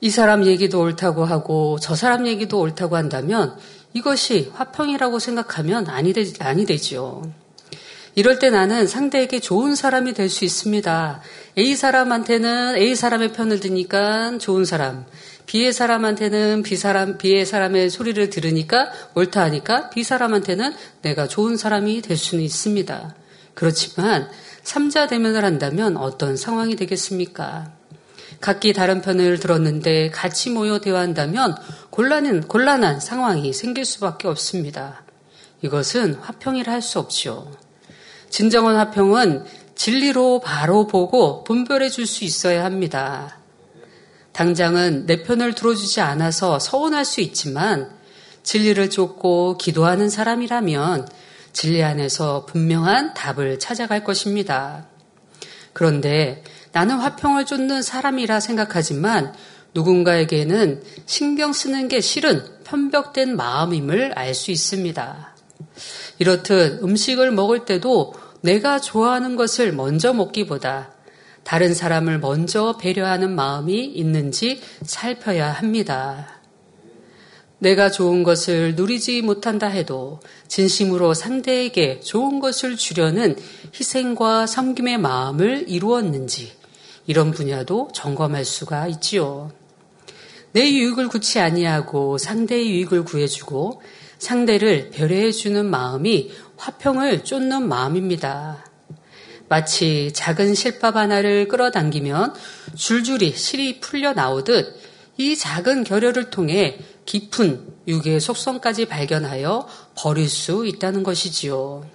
이 0.00 0.10
사람 0.10 0.46
얘기도 0.46 0.80
옳다고 0.80 1.24
하고 1.24 1.78
저 1.80 1.96
사람 1.96 2.28
얘기도 2.28 2.60
옳다고 2.60 2.94
한다면 2.94 3.56
이것이 3.92 4.52
화평이라고 4.54 5.18
생각하면 5.18 5.88
아니, 5.88 6.12
되, 6.12 6.24
아니 6.38 6.64
되지요. 6.64 7.22
이럴 8.18 8.40
때 8.40 8.50
나는 8.50 8.88
상대에게 8.88 9.38
좋은 9.38 9.76
사람이 9.76 10.12
될 10.12 10.28
수 10.28 10.44
있습니다. 10.44 11.20
A 11.56 11.76
사람한테는 11.76 12.74
A 12.74 12.96
사람의 12.96 13.32
편을 13.32 13.60
드니까 13.60 14.38
좋은 14.38 14.64
사람, 14.64 15.06
B의 15.46 15.72
사람한테는 15.72 16.64
B 16.64 16.74
사람, 16.74 17.16
B의 17.16 17.46
사람의 17.46 17.90
소리를 17.90 18.28
들으니까 18.28 18.90
옳다 19.14 19.40
하니까 19.42 19.88
B 19.90 20.02
사람한테는 20.02 20.74
내가 21.02 21.28
좋은 21.28 21.56
사람이 21.56 22.02
될 22.02 22.16
수는 22.16 22.42
있습니다. 22.42 23.14
그렇지만 23.54 24.28
삼자 24.64 25.06
대면을 25.06 25.44
한다면 25.44 25.96
어떤 25.96 26.36
상황이 26.36 26.74
되겠습니까? 26.74 27.70
각기 28.40 28.72
다른 28.72 29.00
편을 29.00 29.38
들었는데 29.38 30.10
같이 30.10 30.50
모여 30.50 30.80
대화한다면 30.80 31.56
곤란한, 31.90 32.48
곤란한 32.48 32.98
상황이 32.98 33.52
생길 33.52 33.84
수밖에 33.84 34.26
없습니다. 34.26 35.04
이것은 35.62 36.14
화평이라 36.14 36.72
할 36.72 36.82
수 36.82 36.98
없지요. 36.98 37.67
진정한 38.30 38.76
화평은 38.76 39.44
진리로 39.74 40.40
바로 40.40 40.86
보고 40.86 41.44
분별해 41.44 41.88
줄 41.88 42.06
수 42.06 42.24
있어야 42.24 42.64
합니다. 42.64 43.38
당장은 44.32 45.06
내 45.06 45.22
편을 45.22 45.54
들어주지 45.54 46.00
않아서 46.00 46.58
서운할 46.58 47.04
수 47.04 47.20
있지만 47.20 47.90
진리를 48.42 48.88
쫓고 48.90 49.58
기도하는 49.58 50.08
사람이라면 50.08 51.08
진리 51.52 51.82
안에서 51.82 52.46
분명한 52.46 53.14
답을 53.14 53.58
찾아갈 53.58 54.04
것입니다. 54.04 54.86
그런데 55.72 56.44
나는 56.72 56.96
화평을 56.96 57.46
쫓는 57.46 57.82
사람이라 57.82 58.40
생각하지만 58.40 59.34
누군가에게는 59.74 60.82
신경 61.06 61.52
쓰는 61.52 61.88
게 61.88 62.00
싫은 62.00 62.62
편벽된 62.64 63.36
마음임을 63.36 64.12
알 64.14 64.34
수 64.34 64.50
있습니다. 64.50 65.34
이렇듯 66.18 66.82
음식을 66.82 67.30
먹을 67.32 67.64
때도 67.64 68.14
내가 68.40 68.80
좋아하는 68.80 69.36
것을 69.36 69.72
먼저 69.72 70.12
먹기보다 70.12 70.92
다른 71.44 71.74
사람을 71.74 72.18
먼저 72.18 72.76
배려하는 72.76 73.34
마음이 73.34 73.84
있는지 73.84 74.60
살펴야 74.82 75.50
합니다. 75.50 76.38
내가 77.60 77.90
좋은 77.90 78.22
것을 78.22 78.76
누리지 78.76 79.22
못한다 79.22 79.66
해도 79.66 80.20
진심으로 80.46 81.14
상대에게 81.14 82.00
좋은 82.00 82.38
것을 82.38 82.76
주려는 82.76 83.36
희생과 83.74 84.46
섬김의 84.46 84.98
마음을 84.98 85.64
이루었는지 85.68 86.52
이런 87.06 87.32
분야도 87.32 87.88
점검할 87.92 88.44
수가 88.44 88.86
있지요. 88.88 89.50
내 90.52 90.70
유익을 90.70 91.08
구치 91.08 91.40
아니하고 91.40 92.18
상대의 92.18 92.70
유익을 92.70 93.04
구해주고 93.04 93.82
상대를 94.18 94.90
배려해 94.90 95.32
주는 95.32 95.66
마음이 95.66 96.30
화평을 96.56 97.24
쫓는 97.24 97.68
마음입니다. 97.68 98.64
마치 99.48 100.12
작은 100.12 100.54
실밥 100.54 100.96
하나를 100.96 101.48
끌어당기면 101.48 102.34
줄줄이 102.74 103.34
실이 103.34 103.80
풀려 103.80 104.12
나오듯 104.12 104.76
이 105.16 105.36
작은 105.36 105.84
결혈을 105.84 106.30
통해 106.30 106.78
깊은 107.06 107.66
육의 107.88 108.20
속성까지 108.20 108.86
발견하여 108.86 109.66
버릴 109.96 110.28
수 110.28 110.66
있다는 110.66 111.02
것이지요. 111.02 111.88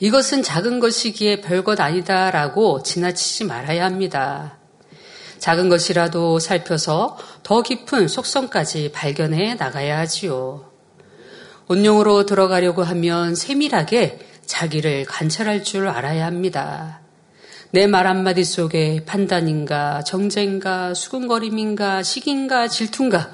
이것은 0.00 0.42
작은 0.42 0.80
것이기에 0.80 1.42
별것 1.42 1.80
아니다라고 1.80 2.82
지나치지 2.82 3.44
말아야 3.44 3.84
합니다. 3.84 4.58
작은 5.38 5.68
것이라도 5.68 6.38
살펴서 6.38 7.18
더 7.42 7.62
깊은 7.62 8.08
속성까지 8.08 8.92
발견해 8.92 9.54
나가야 9.54 9.98
하지요. 9.98 10.65
온용으로 11.68 12.26
들어가려고 12.26 12.82
하면 12.82 13.34
세밀하게 13.34 14.20
자기를 14.46 15.04
관찰할 15.06 15.64
줄 15.64 15.88
알아야 15.88 16.26
합니다. 16.26 17.00
내 17.72 17.86
말 17.86 18.06
한마디 18.06 18.44
속에 18.44 19.04
판단인가, 19.04 20.02
정쟁인가, 20.04 20.94
수근거림인가, 20.94 22.02
시기인가, 22.02 22.68
질투인가, 22.68 23.30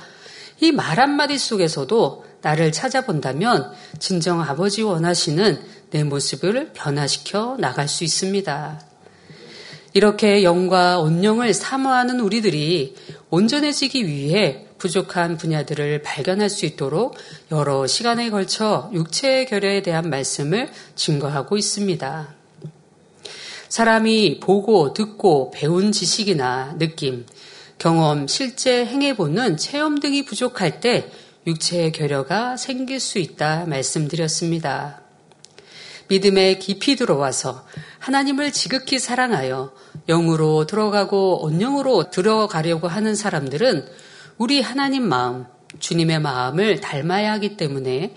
이 0.61 0.73
말 0.73 0.99
한마디 0.99 1.39
속에서도 1.39 2.25
나를 2.41 2.73
찾아본다면 2.73 3.73
진정 3.99 4.41
아버지 4.41 4.83
원하시는 4.83 5.61
내 5.91 6.03
모습을 6.05 6.71
변화시켜 6.73 7.57
나갈 7.59 7.87
수 7.89 8.05
있습니다. 8.05 8.81
이렇게 9.93 10.43
영과 10.43 10.99
온영을 10.99 11.53
사모하는 11.53 12.21
우리들이 12.21 12.97
온전해지기 13.31 14.07
위해 14.07 14.67
부족한 14.83 15.37
분야들을 15.37 16.03
발견할 16.03 16.51
수 16.51 16.67
있도록 16.67 17.17
여러 17.53 17.87
시간에 17.87 18.31
걸쳐 18.31 18.91
육체의 18.93 19.47
결여에 19.47 19.81
대한 19.83 20.11
말씀을 20.11 20.69
증거하고 20.97 21.57
있습니다. 21.57 22.35
사람이 23.69 24.41
보고 24.41 24.93
듣고 24.93 25.53
배운 25.55 25.93
지식이나 25.93 26.75
느낌, 26.79 27.27
경험, 27.79 28.27
실제 28.27 28.85
행해보는 28.85 29.57
체험 29.57 30.01
등이 30.01 30.25
부족할 30.25 30.81
때 30.81 31.09
육체의 31.47 31.93
결여가 31.93 32.57
생길 32.57 32.99
수 32.99 33.21
있다 33.21 33.67
말씀드렸습니다. 33.67 35.01
믿음에 36.09 36.59
깊이 36.59 36.97
들어와서 36.97 37.65
하나님을 38.01 38.51
지극히 38.51 38.99
사랑하여 38.99 39.73
영으로 40.09 40.67
들어가고 40.67 41.45
온영으로 41.45 42.11
들어가려고 42.11 42.89
하는 42.89 43.15
사람들은 43.15 43.87
우리 44.39 44.61
하나님 44.61 45.09
마음, 45.09 45.47
주님의 45.79 46.21
마음을 46.21 46.81
닮아야 46.81 47.33
하기 47.33 47.57
때문에 47.57 48.15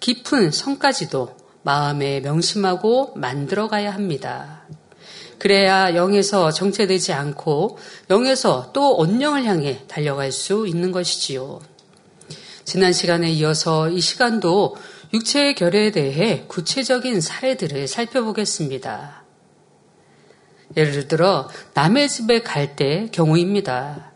깊은 0.00 0.50
성까지도 0.50 1.36
마음에 1.62 2.20
명심하고 2.20 3.14
만들어 3.16 3.68
가야 3.68 3.92
합니다. 3.92 4.64
그래야 5.38 5.94
영에서 5.94 6.50
정체되지 6.50 7.12
않고 7.12 7.78
영에서 8.10 8.70
또 8.72 8.96
온영을 8.96 9.44
향해 9.44 9.82
달려갈 9.88 10.32
수 10.32 10.66
있는 10.66 10.92
것이지요. 10.92 11.60
지난 12.64 12.92
시간에 12.92 13.30
이어서 13.30 13.90
이 13.90 14.00
시간도 14.00 14.76
육체의 15.12 15.54
결에 15.54 15.90
대해 15.90 16.44
구체적인 16.48 17.20
사례들을 17.20 17.88
살펴보겠습니다. 17.88 19.24
예를 20.76 21.08
들어 21.08 21.48
남의 21.74 22.08
집에 22.08 22.42
갈 22.42 22.74
때 22.76 23.08
경우입니다. 23.12 24.13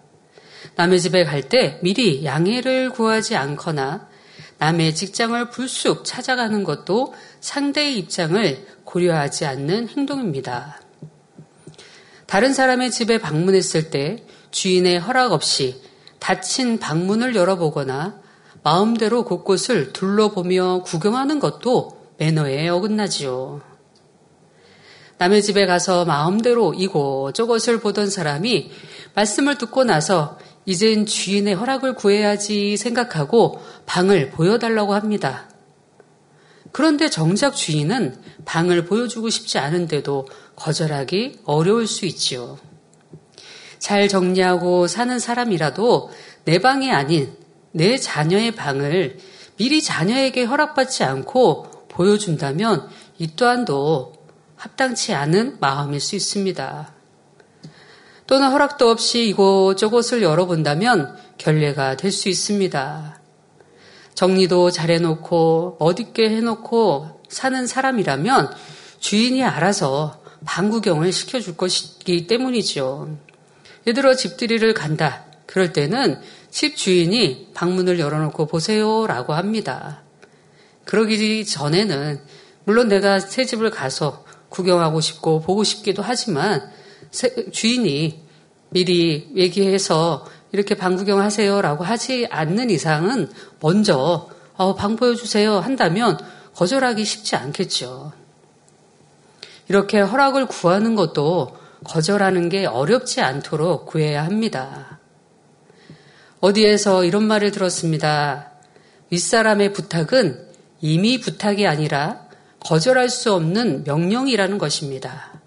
남의 0.78 1.00
집에 1.00 1.25
갈 1.25 1.49
때 1.49 1.80
미리 1.82 2.25
양해를 2.25 2.90
구하지 2.90 3.35
않거나 3.35 4.06
남의 4.58 4.94
직장을 4.94 5.50
불쑥 5.50 6.04
찾아가는 6.04 6.62
것도 6.62 7.14
상대의 7.40 7.99
입장을 7.99 8.64
고려하지 8.85 9.44
않는 9.44 9.88
행동입니다. 9.88 10.80
다른 12.26 12.54
사람의 12.54 12.92
집에 12.92 13.18
방문했을 13.18 13.90
때 13.90 14.25
주인의 14.52 15.00
허락 15.00 15.32
없이 15.32 15.82
닫힌 16.20 16.78
방문을 16.78 17.35
열어보거나 17.35 18.20
마음대로 18.62 19.25
곳곳을 19.25 19.92
둘러보며 19.92 20.82
구경하는 20.85 21.40
것도 21.40 22.12
매너에 22.18 22.68
어긋나지요. 22.68 23.62
남의 25.18 25.42
집에 25.42 25.66
가서 25.66 26.04
마음대로 26.04 26.73
이곳저곳을 26.75 27.80
보던 27.80 28.08
사람이 28.08 28.70
말씀을 29.14 29.58
듣고 29.58 29.82
나서 29.82 30.38
이젠 30.68 31.06
주인의 31.06 31.54
허락을 31.54 31.94
구해야지 31.94 32.76
생각하고 32.76 33.58
방을 33.87 34.28
보여달라고 34.28 34.92
합니다. 34.92 35.48
그런데 36.72 37.08
정작 37.08 37.56
주인은 37.56 38.20
방을 38.44 38.84
보여주고 38.84 39.30
싶지 39.30 39.58
않은데도 39.58 40.28
거절하기 40.56 41.40
어려울 41.46 41.87
수 41.87 42.04
있지요. 42.04 42.58
잘 43.78 44.08
정리하고 44.08 44.88
사는 44.88 45.18
사람이라도 45.18 46.10
내 46.44 46.58
방이 46.58 46.92
아닌 46.92 47.32
내 47.72 47.96
자녀의 47.96 48.50
방을 48.50 49.16
미리 49.57 49.81
자녀에게 49.81 50.44
허락받지 50.44 51.02
않고 51.02 51.87
보여준다면 51.88 52.90
이 53.16 53.35
또한도 53.37 54.12
합당치 54.54 55.14
않은 55.14 55.57
마음일 55.61 55.98
수 55.98 56.14
있습니다. 56.14 56.97
또는 58.29 58.51
허락도 58.51 58.91
없이 58.91 59.27
이곳저곳을 59.29 60.23
열어본다면 60.23 61.17
결례가 61.38 61.97
될 61.97 62.12
수 62.12 62.29
있습니다. 62.29 63.19
정리도 64.12 64.71
잘 64.71 64.91
해놓고 64.91 65.77
어둡게 65.79 66.29
해놓고 66.29 67.23
사는 67.31 67.67
사람이라면 67.67 68.53
주인이 69.01 69.43
알아서 69.45 70.21
방 70.45 70.69
구경을 70.69 71.11
시켜줄 71.11 71.57
것이기 71.57 72.27
때문이죠. 72.27 73.17
예를 73.87 73.95
들어 73.95 74.14
집들이를 74.14 74.75
간다. 74.75 75.25
그럴 75.47 75.73
때는 75.73 76.21
집 76.51 76.77
주인이 76.77 77.53
방문을 77.55 77.99
열어놓고 77.99 78.45
보세요 78.45 79.07
라고 79.07 79.33
합니다. 79.33 80.03
그러기 80.85 81.47
전에는 81.47 82.21
물론 82.64 82.88
내가 82.88 83.21
새 83.21 83.47
집을 83.47 83.71
가서 83.71 84.27
구경하고 84.51 85.01
싶고 85.01 85.41
보고 85.41 85.64
싶기도 85.64 86.03
하지만 86.03 86.77
주인이 87.11 88.23
미리 88.71 89.31
얘기해서 89.35 90.27
이렇게 90.53 90.75
방 90.75 90.97
구경하세요라고 90.97 91.85
하지 91.85 92.27
않는 92.31 92.71
이상은 92.71 93.31
먼저 93.61 94.29
어, 94.57 94.75
방 94.75 94.97
보여주세요 94.97 95.59
한다면 95.59 96.18
거절하기 96.55 97.05
쉽지 97.05 97.37
않겠죠. 97.37 98.12
이렇게 99.68 100.01
허락을 100.01 100.47
구하는 100.47 100.94
것도 100.94 101.57
거절하는 101.85 102.49
게 102.49 102.66
어렵지 102.66 103.21
않도록 103.21 103.87
구해야 103.87 104.25
합니다. 104.25 104.99
어디에서 106.40 107.05
이런 107.05 107.25
말을 107.25 107.51
들었습니다. 107.51 108.53
윗사람의 109.11 109.73
부탁은 109.73 110.49
이미 110.81 111.21
부탁이 111.21 111.66
아니라 111.66 112.27
거절할 112.61 113.09
수 113.09 113.33
없는 113.35 113.85
명령이라는 113.85 114.59
것입니다. 114.59 115.38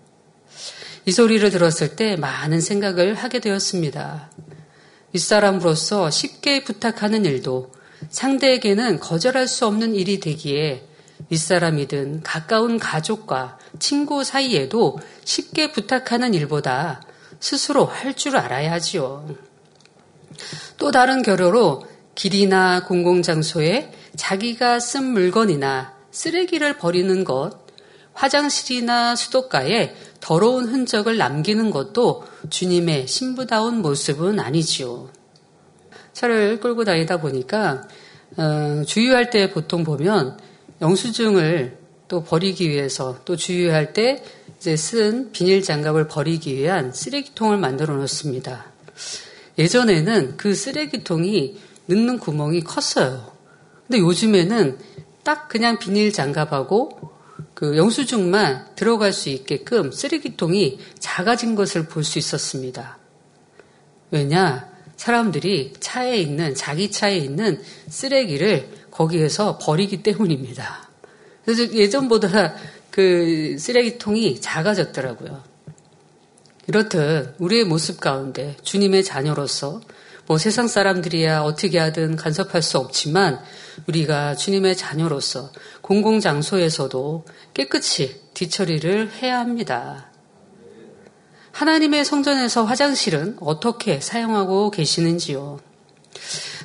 이 1.06 1.12
소리를 1.12 1.50
들었을 1.50 1.96
때 1.96 2.16
많은 2.16 2.62
생각을 2.62 3.16
하게 3.16 3.40
되었습니다. 3.40 4.30
윗사람으로서 5.14 6.10
쉽게 6.10 6.64
부탁하는 6.64 7.26
일도 7.26 7.72
상대에게는 8.10 9.00
거절할 9.00 9.48
수 9.48 9.66
없는 9.66 9.96
일이 9.96 10.20
되기에 10.20 10.88
윗사람이든 11.30 12.24
가까운 12.24 12.80
가족과 12.80 13.58
친구 13.80 14.24
사이에도 14.24 15.00
쉽게 15.24 15.72
부탁하는 15.72 16.34
일보다 16.34 17.02
스스로 17.40 17.86
할 17.86 18.14
줄 18.14 18.38
알아야 18.38 18.72
하지요. 18.72 19.28
또 20.78 20.92
다른 20.92 21.22
결로로 21.22 21.86
길이나 22.16 22.84
공공장소에 22.86 23.94
자기가 24.16 24.80
쓴 24.80 25.06
물건이나 25.06 25.94
쓰레기를 26.12 26.78
버리는 26.78 27.24
것, 27.24 27.62
화장실이나 28.14 29.16
수도가에 29.16 29.96
더러운 30.22 30.68
흔적을 30.68 31.18
남기는 31.18 31.72
것도 31.72 32.24
주님의 32.50 33.08
신부다운 33.08 33.82
모습은 33.82 34.40
아니지요. 34.40 35.10
차를 36.14 36.60
끌고 36.60 36.86
다니다 36.86 37.18
보니까 37.18 37.88
어, 38.38 38.84
주유할 38.86 39.30
때 39.30 39.52
보통 39.52 39.84
보면 39.84 40.40
영수증을 40.82 41.78
또 42.08 42.24
버리기 42.24 42.70
위해서 42.70 43.20
또 43.26 43.36
주유할 43.36 43.94
때 43.94 44.24
이제 44.58 44.76
쓴 44.76 45.32
비닐 45.32 45.64
장갑을 45.64 46.08
버리기 46.08 46.56
위한 46.56 46.94
쓰레기통을 46.94 47.58
만들어 47.58 47.96
놓습니다. 47.96 48.72
예전에는 49.58 50.38
그 50.38 50.54
쓰레기통이 50.54 51.58
넣는 51.88 52.20
구멍이 52.20 52.62
컸어요. 52.62 53.32
근데 53.88 54.00
요즘에는 54.00 54.78
딱 55.24 55.50
그냥 55.50 55.78
비닐 55.80 56.14
장갑하고 56.14 57.12
그 57.54 57.78
영수증만 57.78 58.76
들어갈 58.76 59.14
수 59.14 59.30
있게끔 59.30 59.92
쓰레기통이 59.92 60.80
작아진 61.00 61.56
것을 61.56 61.86
볼 61.86 62.04
수 62.04 62.18
있었습니다. 62.18 62.98
왜냐? 64.10 64.70
사람들이 64.98 65.74
차에 65.80 66.18
있는, 66.18 66.54
자기 66.54 66.92
차에 66.92 67.18
있는 67.18 67.62
쓰레기를 67.90 68.70
거기에서 68.92 69.58
버리기 69.58 70.04
때문입니다. 70.04 70.90
그래서 71.44 71.74
예전보다 71.74 72.56
그 72.92 73.56
쓰레기통이 73.58 74.42
작아졌더라고요. 74.42 75.44
이렇듯 76.68 77.36
우리의 77.40 77.64
모습 77.64 78.00
가운데 78.00 78.56
주님의 78.62 79.04
자녀로서 79.04 79.82
뭐 80.28 80.38
세상 80.38 80.68
사람들이야 80.68 81.42
어떻게 81.42 81.80
하든 81.80 82.16
간섭할 82.16 82.62
수 82.62 82.78
없지만 82.78 83.40
우리가 83.88 84.36
주님의 84.36 84.78
자녀로서 84.78 85.52
공공장소에서도 85.92 87.26
깨끗이 87.54 88.22
뒤처리를 88.34 89.12
해야 89.22 89.40
합니다. 89.40 90.10
하나님의 91.52 92.06
성전에서 92.06 92.64
화장실은 92.64 93.36
어떻게 93.42 94.00
사용하고 94.00 94.72
계시는지요? 94.72 95.60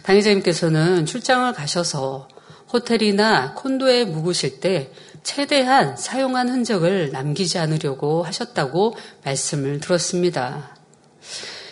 당의자님께서는 0.04 1.06
출장을 1.06 1.52
가셔서 1.54 2.28
호텔이나 2.72 3.54
콘도에 3.54 4.04
묵으실 4.04 4.60
때 4.60 4.92
최대한 5.24 5.96
사용한 5.96 6.48
흔적을 6.48 7.10
남기지 7.10 7.58
않으려고 7.58 8.22
하셨다고 8.22 8.94
말씀을 9.24 9.80
들었습니다. 9.80 10.76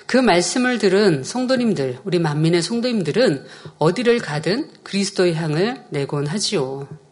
그 0.07 0.17
말씀을 0.17 0.81
들은 0.81 1.23
성도님들, 1.23 2.01
우리 2.03 2.19
만민의 2.19 2.63
성도님들은 2.63 3.47
어디를 3.79 4.19
가든 4.19 4.71
그리스도의 4.83 5.35
향을 5.37 5.85
내곤 5.91 6.27
하지요. 6.27 7.04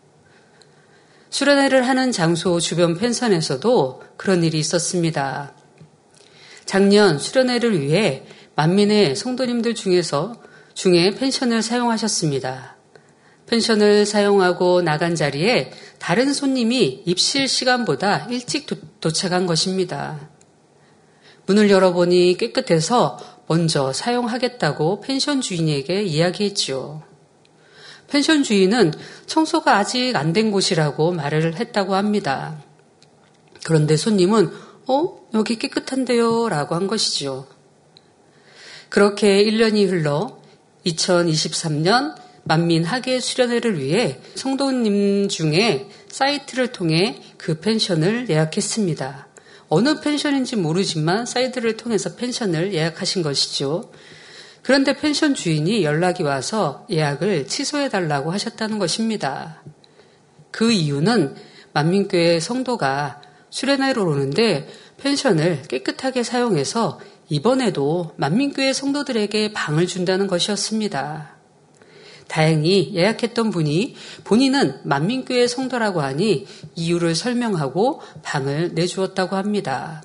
수련회를 1.32 1.88
하는 1.88 2.12
장소 2.12 2.60
주변 2.60 2.94
펜션에서도 2.94 4.02
그런 4.18 4.44
일이 4.44 4.58
있었습니다. 4.58 5.54
작년 6.66 7.18
수련회를 7.18 7.80
위해 7.80 8.24
만민의 8.54 9.16
성도님들 9.16 9.74
중에서 9.74 10.34
중에 10.74 11.14
펜션을 11.14 11.62
사용하셨습니다. 11.62 12.76
펜션을 13.46 14.04
사용하고 14.04 14.82
나간 14.82 15.14
자리에 15.14 15.72
다른 15.98 16.34
손님이 16.34 17.02
입실 17.06 17.48
시간보다 17.48 18.26
일찍 18.28 18.66
도, 19.00 19.10
착한 19.10 19.46
것입니다. 19.46 20.28
문을 21.46 21.70
열어보니 21.70 22.36
깨끗해서 22.36 23.18
먼저 23.46 23.94
사용하겠다고 23.94 25.00
펜션 25.00 25.40
주인에게 25.40 26.02
이야기했지요. 26.02 27.11
펜션 28.12 28.42
주인은 28.42 28.92
청소가 29.24 29.78
아직 29.78 30.14
안 30.16 30.34
된 30.34 30.50
곳이라고 30.50 31.12
말을 31.12 31.56
했다고 31.56 31.94
합니다. 31.94 32.62
그런데 33.64 33.96
손님은 33.96 34.50
어? 34.86 35.20
여기 35.34 35.58
깨끗한데요? 35.58 36.48
라고 36.50 36.74
한 36.74 36.86
것이지요. 36.86 37.46
그렇게 38.90 39.42
1년이 39.44 39.88
흘러 39.88 40.38
2023년 40.84 42.14
만민 42.44 42.84
학예 42.84 43.20
수련회를 43.20 43.78
위해 43.80 44.20
성도님 44.34 45.28
중에 45.28 45.88
사이트를 46.08 46.72
통해 46.72 47.22
그 47.38 47.60
펜션을 47.60 48.28
예약했습니다. 48.28 49.28
어느 49.68 50.00
펜션인지 50.00 50.56
모르지만 50.56 51.24
사이트를 51.24 51.78
통해서 51.78 52.14
펜션을 52.16 52.74
예약하신 52.74 53.22
것이죠. 53.22 53.90
그런데 54.62 54.96
펜션 54.96 55.34
주인이 55.34 55.82
연락이 55.82 56.22
와서 56.22 56.86
예약을 56.88 57.48
취소해 57.48 57.88
달라고 57.88 58.32
하셨다는 58.32 58.78
것입니다. 58.78 59.60
그 60.50 60.70
이유는 60.70 61.34
만민교회 61.72 62.38
성도가 62.38 63.22
수련회로 63.50 64.08
오는데 64.08 64.68
펜션을 64.98 65.62
깨끗하게 65.62 66.22
사용해서 66.22 67.00
이번에도 67.28 68.12
만민교회 68.16 68.72
성도들에게 68.72 69.52
방을 69.52 69.86
준다는 69.86 70.26
것이었습니다. 70.26 71.36
다행히 72.28 72.92
예약했던 72.94 73.50
분이 73.50 73.96
본인은 74.24 74.80
만민교회 74.84 75.46
성도라고 75.46 76.02
하니 76.02 76.46
이유를 76.76 77.14
설명하고 77.14 78.00
방을 78.22 78.72
내주었다고 78.74 79.36
합니다. 79.36 80.02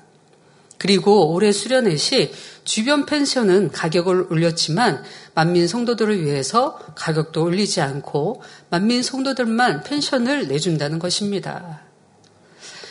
그리고 0.78 1.32
올해 1.32 1.52
수련회 1.52 1.96
시 1.96 2.32
주변 2.64 3.04
펜션은 3.04 3.72
가격을 3.72 4.28
올렸지만 4.30 5.02
만민 5.34 5.66
성도들을 5.66 6.24
위해서 6.24 6.78
가격도 6.94 7.42
올리지 7.42 7.80
않고 7.80 8.42
만민 8.70 9.02
성도들만 9.02 9.82
펜션을 9.82 10.48
내준다는 10.48 10.98
것입니다. 10.98 11.82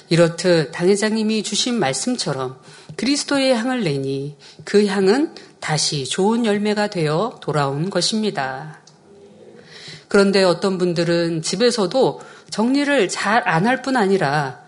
이렇듯 0.10 0.72
당회장님이 0.72 1.44
주신 1.44 1.80
말씀처럼 1.80 2.60
그리스도의 2.96 3.56
향을 3.56 3.84
내니 3.84 4.38
그 4.64 4.86
향은 4.86 5.36
다시 5.60 6.06
좋은 6.06 6.46
열매가 6.46 6.90
되어 6.90 7.40
돌아온 7.42 7.90
것입니다. 7.90 8.82
그런데 10.08 10.44
어떤 10.44 10.78
분들은 10.78 11.42
집에서도 11.42 12.22
정리를 12.50 13.10
잘 13.10 13.44
안 13.46 13.66
할 13.66 13.82
뿐 13.82 13.98
아니라 13.98 14.62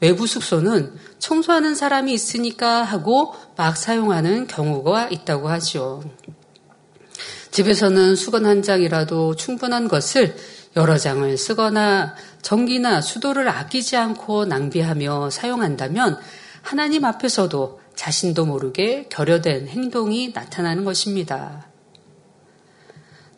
외부 0.00 0.26
숙소는 0.26 0.92
청소하는 1.24 1.74
사람이 1.74 2.12
있으니까 2.12 2.82
하고 2.82 3.34
막 3.56 3.78
사용하는 3.78 4.46
경우가 4.46 5.08
있다고 5.08 5.48
하죠. 5.48 6.02
집에서는 7.50 8.14
수건 8.14 8.44
한 8.44 8.60
장이라도 8.60 9.34
충분한 9.34 9.88
것을 9.88 10.36
여러 10.76 10.98
장을 10.98 11.38
쓰거나 11.38 12.14
전기나 12.42 13.00
수도를 13.00 13.48
아끼지 13.48 13.96
않고 13.96 14.44
낭비하며 14.44 15.30
사용한다면 15.30 16.18
하나님 16.60 17.06
앞에서도 17.06 17.80
자신도 17.94 18.44
모르게 18.44 19.06
결여된 19.08 19.68
행동이 19.68 20.32
나타나는 20.34 20.84
것입니다. 20.84 21.68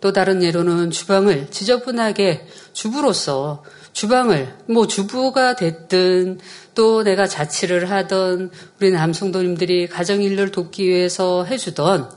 또 0.00 0.12
다른 0.12 0.42
예로는 0.42 0.90
주방을 0.90 1.52
지저분하게 1.52 2.48
주부로서 2.72 3.62
주방을 3.96 4.54
뭐 4.68 4.86
주부가 4.86 5.56
됐든 5.56 6.38
또 6.74 7.02
내가 7.02 7.26
자취를 7.26 7.90
하던 7.90 8.50
우리 8.78 8.90
남성도님들이 8.90 9.88
가정 9.88 10.22
일을 10.22 10.50
돕기 10.50 10.86
위해서 10.86 11.44
해주던 11.44 12.10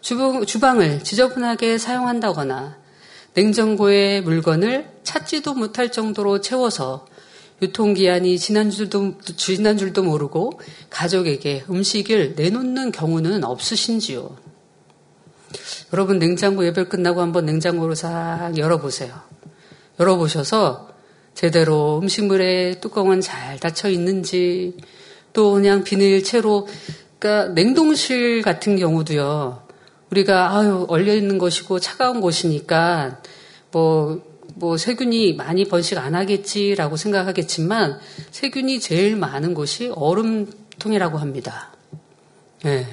주방, 0.00 0.46
주방을 0.46 1.02
지저분하게 1.02 1.78
사용한다거나 1.78 2.76
냉장고에 3.34 4.20
물건을 4.20 4.88
찾지도 5.02 5.54
못할 5.54 5.90
정도로 5.90 6.40
채워서 6.40 7.04
유통기한이 7.62 8.38
지난 8.38 8.70
줄도, 8.70 9.18
지난 9.36 9.76
줄도 9.76 10.04
모르고 10.04 10.60
가족에게 10.88 11.64
음식을 11.68 12.34
내놓는 12.36 12.92
경우는 12.92 13.42
없으신지요? 13.42 14.36
여러분 15.92 16.20
냉장고 16.20 16.64
예배 16.64 16.84
끝나고 16.84 17.20
한번 17.20 17.44
냉장고를 17.44 17.96
싹 17.96 18.52
열어보세요. 18.56 19.20
열어보셔서 19.98 20.93
제대로 21.34 21.98
음식물의 21.98 22.80
뚜껑은 22.80 23.20
잘 23.20 23.58
닫혀 23.58 23.88
있는지 23.88 24.76
또 25.32 25.52
그냥 25.52 25.84
비닐채로 25.84 26.68
그러니까 27.18 27.52
냉동실 27.52 28.42
같은 28.42 28.76
경우도요. 28.76 29.62
우리가 30.10 30.56
아유 30.56 30.86
얼려 30.88 31.14
있는 31.14 31.38
것이고 31.38 31.80
차가운 31.80 32.20
곳이니까 32.20 33.20
뭐, 33.72 34.22
뭐 34.54 34.76
세균이 34.76 35.34
많이 35.34 35.64
번식 35.64 35.98
안 35.98 36.14
하겠지라고 36.14 36.96
생각하겠지만 36.96 37.98
세균이 38.30 38.78
제일 38.80 39.16
많은 39.16 39.54
곳이 39.54 39.90
얼음통이라고 39.94 41.18
합니다. 41.18 41.72
예. 42.64 42.68
네. 42.68 42.86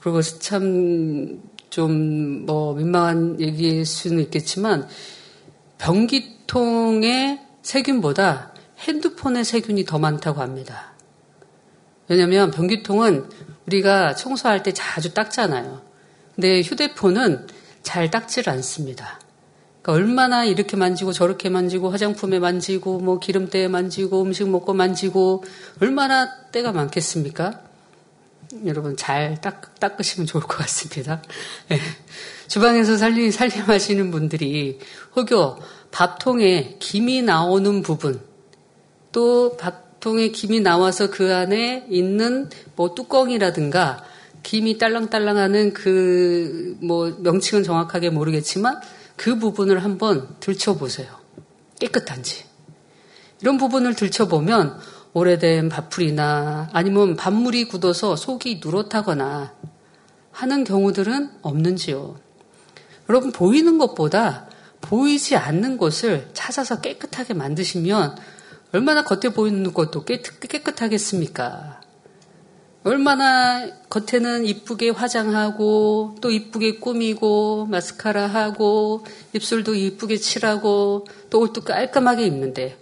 그리고 0.00 0.20
참 0.22 1.54
좀 1.74 2.46
뭐 2.46 2.72
민망한 2.74 3.40
얘기일 3.40 3.84
수는 3.84 4.22
있겠지만 4.22 4.86
변기 5.76 6.33
통의 6.46 7.40
세균보다 7.62 8.52
핸드폰의 8.80 9.44
세균이 9.44 9.84
더 9.84 9.98
많다고 9.98 10.40
합니다. 10.40 10.92
왜냐하면 12.08 12.50
변기통은 12.50 13.28
우리가 13.66 14.14
청소할 14.14 14.62
때 14.62 14.72
자주 14.72 15.14
닦잖아요. 15.14 15.82
근데 16.34 16.60
휴대폰은 16.60 17.46
잘 17.82 18.10
닦질 18.10 18.50
않습니다. 18.50 19.20
그러니까 19.80 19.92
얼마나 19.92 20.44
이렇게 20.44 20.76
만지고 20.76 21.12
저렇게 21.12 21.48
만지고 21.48 21.90
화장품에 21.90 22.38
만지고 22.38 22.98
뭐 22.98 23.18
기름때에 23.18 23.68
만지고 23.68 24.22
음식 24.22 24.48
먹고 24.48 24.72
만지고 24.74 25.44
얼마나 25.80 26.46
때가 26.50 26.72
많겠습니까? 26.72 27.60
여러분 28.64 28.96
잘 28.96 29.40
닦, 29.40 29.78
닦으시면 29.80 30.26
좋을 30.26 30.42
것 30.44 30.56
같습니다. 30.58 31.22
네. 31.68 31.78
주방에서 32.48 32.96
살림, 32.96 33.30
살림하시는 33.30 34.10
분들이 34.10 34.78
혹여 35.16 35.58
밥통에 35.94 36.76
김이 36.80 37.22
나오는 37.22 37.82
부분, 37.82 38.20
또 39.12 39.56
밥통에 39.56 40.28
김이 40.28 40.60
나와서 40.60 41.08
그 41.08 41.32
안에 41.32 41.86
있는 41.88 42.50
뭐 42.74 42.94
뚜껑이라든가 42.94 44.02
김이 44.42 44.78
딸랑딸랑 44.78 45.36
하는 45.36 45.72
그 45.72 46.76
뭐 46.80 47.14
명칭은 47.18 47.64
정확하게 47.64 48.10
모르겠지만 48.10 48.80
그 49.16 49.38
부분을 49.38 49.84
한번 49.84 50.28
들춰보세요. 50.40 51.08
깨끗한지. 51.80 52.44
이런 53.40 53.58
부분을 53.58 53.94
들춰보면 53.94 54.78
오래된 55.12 55.68
밥풀이나 55.68 56.70
아니면 56.72 57.16
밥물이 57.16 57.68
굳어서 57.68 58.16
속이 58.16 58.60
누렇다거나 58.64 59.54
하는 60.32 60.64
경우들은 60.64 61.30
없는지요. 61.42 62.16
여러분 63.08 63.30
보이는 63.32 63.78
것보다 63.78 64.48
보이지 64.84 65.36
않는 65.36 65.78
곳을 65.78 66.28
찾아서 66.34 66.80
깨끗하게 66.80 67.34
만드시면 67.34 68.16
얼마나 68.72 69.02
겉에 69.04 69.32
보이는 69.32 69.72
것도 69.72 70.04
깨끗하겠습니까? 70.04 71.80
얼마나 72.82 73.66
겉에는 73.88 74.44
이쁘게 74.44 74.90
화장하고 74.90 76.16
또 76.20 76.30
이쁘게 76.30 76.80
꾸미고 76.80 77.66
마스카라 77.66 78.26
하고 78.26 79.06
입술도 79.32 79.74
이쁘게 79.74 80.18
칠하고 80.18 81.06
또 81.30 81.40
옷도 81.40 81.62
깔끔하게 81.62 82.26
입는데 82.26 82.76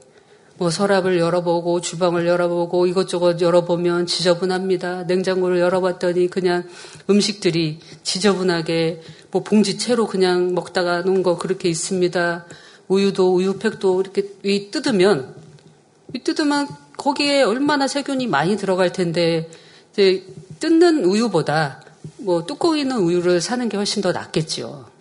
뭐 0.62 0.70
서랍을 0.70 1.18
열어보고 1.18 1.80
주방을 1.80 2.24
열어보고 2.24 2.86
이것저것 2.86 3.40
열어보면 3.40 4.06
지저분합니다. 4.06 5.02
냉장고를 5.08 5.58
열어봤더니 5.58 6.28
그냥 6.28 6.62
음식들이 7.10 7.80
지저분하게 8.04 9.02
뭐 9.32 9.42
봉지채로 9.42 10.06
그냥 10.06 10.54
먹다가 10.54 11.02
놓은 11.02 11.24
거 11.24 11.36
그렇게 11.36 11.68
있습니다. 11.68 12.46
우유도 12.86 13.34
우유팩도 13.34 14.02
이렇게 14.02 14.34
위 14.44 14.70
뜯으면 14.70 15.34
뜯으면 16.22 16.68
거기에 16.96 17.42
얼마나 17.42 17.88
세균이 17.88 18.28
많이 18.28 18.56
들어갈 18.56 18.92
텐데 18.92 19.50
뜯는 20.60 21.04
우유보다 21.04 21.82
뭐 22.18 22.46
뚜껑 22.46 22.78
있는 22.78 22.98
우유를 22.98 23.40
사는 23.40 23.68
게 23.68 23.76
훨씬 23.76 24.00
더 24.00 24.12
낫겠죠. 24.12 24.91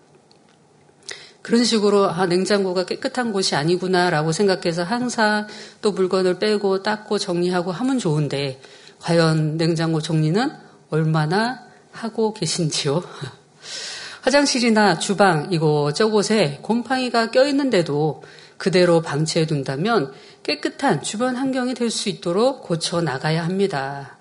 그런 1.42 1.64
식으로 1.64 2.10
아 2.10 2.26
냉장고가 2.28 2.86
깨끗한 2.86 3.32
곳이 3.34 3.56
아니구나라고 3.56 4.32
생각해서 4.32 4.84
항상 4.84 5.48
또 5.82 5.92
물건을 5.92 6.40
빼고 6.40 6.84
닦고 6.84 7.18
정리하고 7.18 7.72
하면 7.72 7.98
좋은데 8.00 8.62
과연 9.00 9.58
냉장고 9.58 10.02
정리는 10.02 10.52
얼마나 10.90 11.66
하고 11.92 12.34
계신지요? 12.34 13.04
화장실이나 14.22 15.00
주방 15.00 15.52
이곳 15.52 15.96
저곳에 15.96 16.60
곰팡이가 16.62 17.32
껴있는데도 17.32 18.24
그대로 18.58 19.02
방치해 19.02 19.48
둔다면 19.48 20.14
깨끗한 20.44 21.02
주변 21.02 21.36
환경이 21.36 21.74
될 21.74 21.90
수 21.90 22.10
있도록 22.10 22.62
고쳐 22.62 23.02
나가야 23.02 23.44
합니다. 23.44 24.21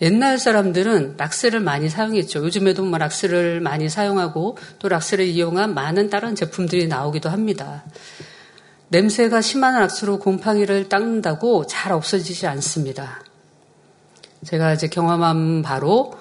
옛날 0.00 0.38
사람들은 0.38 1.16
락스를 1.18 1.60
많이 1.60 1.88
사용했죠. 1.90 2.40
요즘에도 2.40 2.84
뭐 2.84 2.98
락스를 2.98 3.60
많이 3.60 3.88
사용하고 3.88 4.56
또 4.78 4.88
락스를 4.88 5.26
이용한 5.26 5.74
많은 5.74 6.08
다른 6.08 6.34
제품들이 6.34 6.88
나오기도 6.88 7.28
합니다. 7.28 7.84
냄새가 8.88 9.40
심한 9.40 9.78
락스로 9.78 10.18
곰팡이를 10.18 10.88
닦는다고 10.88 11.66
잘 11.66 11.92
없어지지 11.92 12.46
않습니다. 12.46 13.22
제가 14.44 14.72
이제 14.72 14.88
경험한 14.88 15.62
바로 15.62 16.14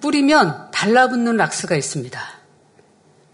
뿌리면 0.00 0.70
달라붙는 0.72 1.36
락스가 1.36 1.76
있습니다. 1.76 2.20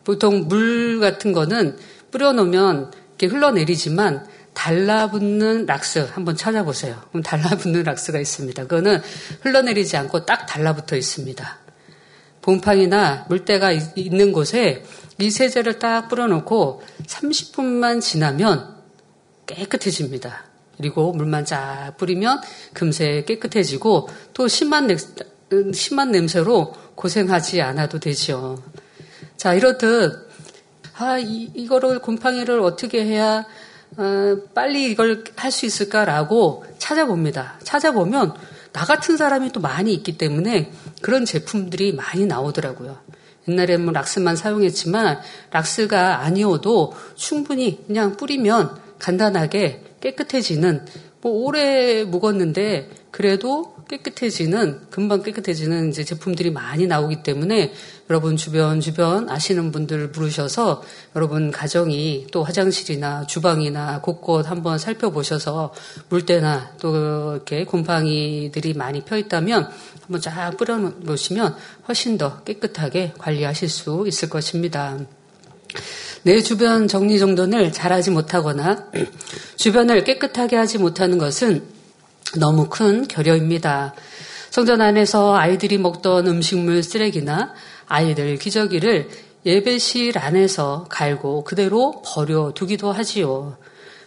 보통 0.05 0.49
물 0.49 1.01
같은 1.01 1.33
거는 1.33 1.79
뿌려놓으면 2.11 2.93
이렇게 3.19 3.27
흘러내리지만 3.27 4.27
달라붙는 4.59 5.67
락스 5.67 6.09
한번 6.11 6.37
찾아보세요. 6.37 7.01
그럼 7.11 7.23
달라붙는 7.23 7.85
락스가 7.85 8.19
있습니다. 8.19 8.65
그거는 8.65 9.01
흘러내리지 9.43 9.97
않고 9.97 10.27
딱 10.27 10.47
달라붙어 10.47 10.97
있습니다. 10.97 11.59
곰팡이나 12.43 13.25
물때가 13.29 13.71
있는 13.95 14.33
곳에 14.33 14.85
이 15.21 15.31
세제를 15.31 15.79
딱 15.79 16.09
뿌려놓고 16.09 16.83
30분만 17.07 18.01
지나면 18.01 18.75
깨끗해집니다. 19.47 20.45
그리고 20.77 21.13
물만 21.13 21.45
쫙 21.45 21.95
뿌리면 21.97 22.41
금세 22.73 23.23
깨끗해지고 23.29 24.09
또 24.35 24.49
심한, 24.49 24.89
냄, 24.89 24.99
심한 25.73 26.11
냄새로 26.11 26.75
고생하지 26.97 27.63
않아도 27.63 28.01
되죠. 28.01 28.61
자, 29.37 29.55
이렇듯, 29.55 30.29
아, 30.97 31.17
이, 31.19 31.49
이거를 31.55 32.01
곰팡이를 32.01 32.59
어떻게 32.59 33.05
해야 33.05 33.45
어, 33.99 34.37
빨리 34.55 34.91
이걸 34.91 35.25
할 35.37 35.51
수 35.51 35.67
있을까라고 35.67 36.65
찾아봅니다. 36.79 37.59
찾아보면 37.65 38.33
나 38.73 38.85
같은 38.85 39.17
사람이 39.17 39.51
또 39.51 39.61
많이 39.61 39.93
있기 39.93 40.17
때문에 40.17 40.71
그런 41.03 41.25
제품들이 41.25 41.93
많이 41.95 42.25
나오더라고요. 42.27 42.97
옛날에는 43.49 43.85
뭐 43.87 43.93
락스만 43.93 44.37
사용했지만 44.37 45.21
락스가 45.51 46.21
아니어도 46.21 46.95
충분히 47.17 47.85
그냥 47.87 48.17
뿌리면 48.17 48.79
간단하게 49.01 49.83
깨끗해지는 50.01 50.87
뭐 51.21 51.33
오래 51.33 52.05
묵었는데 52.05 52.91
그래도 53.11 53.75
깨끗해지는 53.89 54.83
금방 54.91 55.23
깨끗해지는 55.23 55.89
이제 55.89 56.05
제품들이 56.05 56.51
많이 56.51 56.87
나오기 56.87 57.23
때문에 57.23 57.73
여러분 58.11 58.37
주변 58.37 58.81
주변 58.81 59.29
아시는 59.29 59.73
분들 59.73 60.13
부르셔서 60.13 60.83
여러분 61.17 61.51
가정이 61.51 62.27
또 62.31 62.45
화장실이나 62.45 63.27
주방이나 63.27 64.01
곳곳 64.01 64.51
한번 64.51 64.79
살펴보셔서 64.79 65.73
물때나 66.11 66.75
또 66.81 67.35
이렇게 67.35 67.65
곰팡이들이 67.65 68.75
많이 68.75 69.03
펴 69.03 69.17
있다면 69.17 69.71
한번 70.03 70.21
쫙 70.21 70.57
뿌려 70.57 70.77
놓으시면 70.79 71.57
훨씬 71.89 72.19
더 72.19 72.43
깨끗하게 72.45 73.15
관리하실 73.19 73.69
수 73.69 74.05
있을 74.07 74.29
것입니다. 74.29 74.99
내 76.23 76.41
주변 76.41 76.89
정리정돈을 76.89 77.73
잘하지 77.73 78.11
못하거나 78.11 78.91
주변을 79.57 80.05
깨끗하게 80.05 80.57
하지 80.57 80.79
못하는 80.79 81.17
것은 81.19 81.78
너무 82.37 82.69
큰 82.69 83.09
결여입니다. 83.09 83.95
성전 84.51 84.81
안에서 84.81 85.37
아이들이 85.37 85.79
먹던 85.79 86.27
음식물 86.27 86.83
쓰레기나 86.83 87.55
아이들 87.87 88.37
기저귀를 88.37 89.09
예배실 89.47 90.19
안에서 90.19 90.87
갈고 90.89 91.45
그대로 91.45 92.03
버려두기도 92.05 92.93
하지요. 92.93 93.57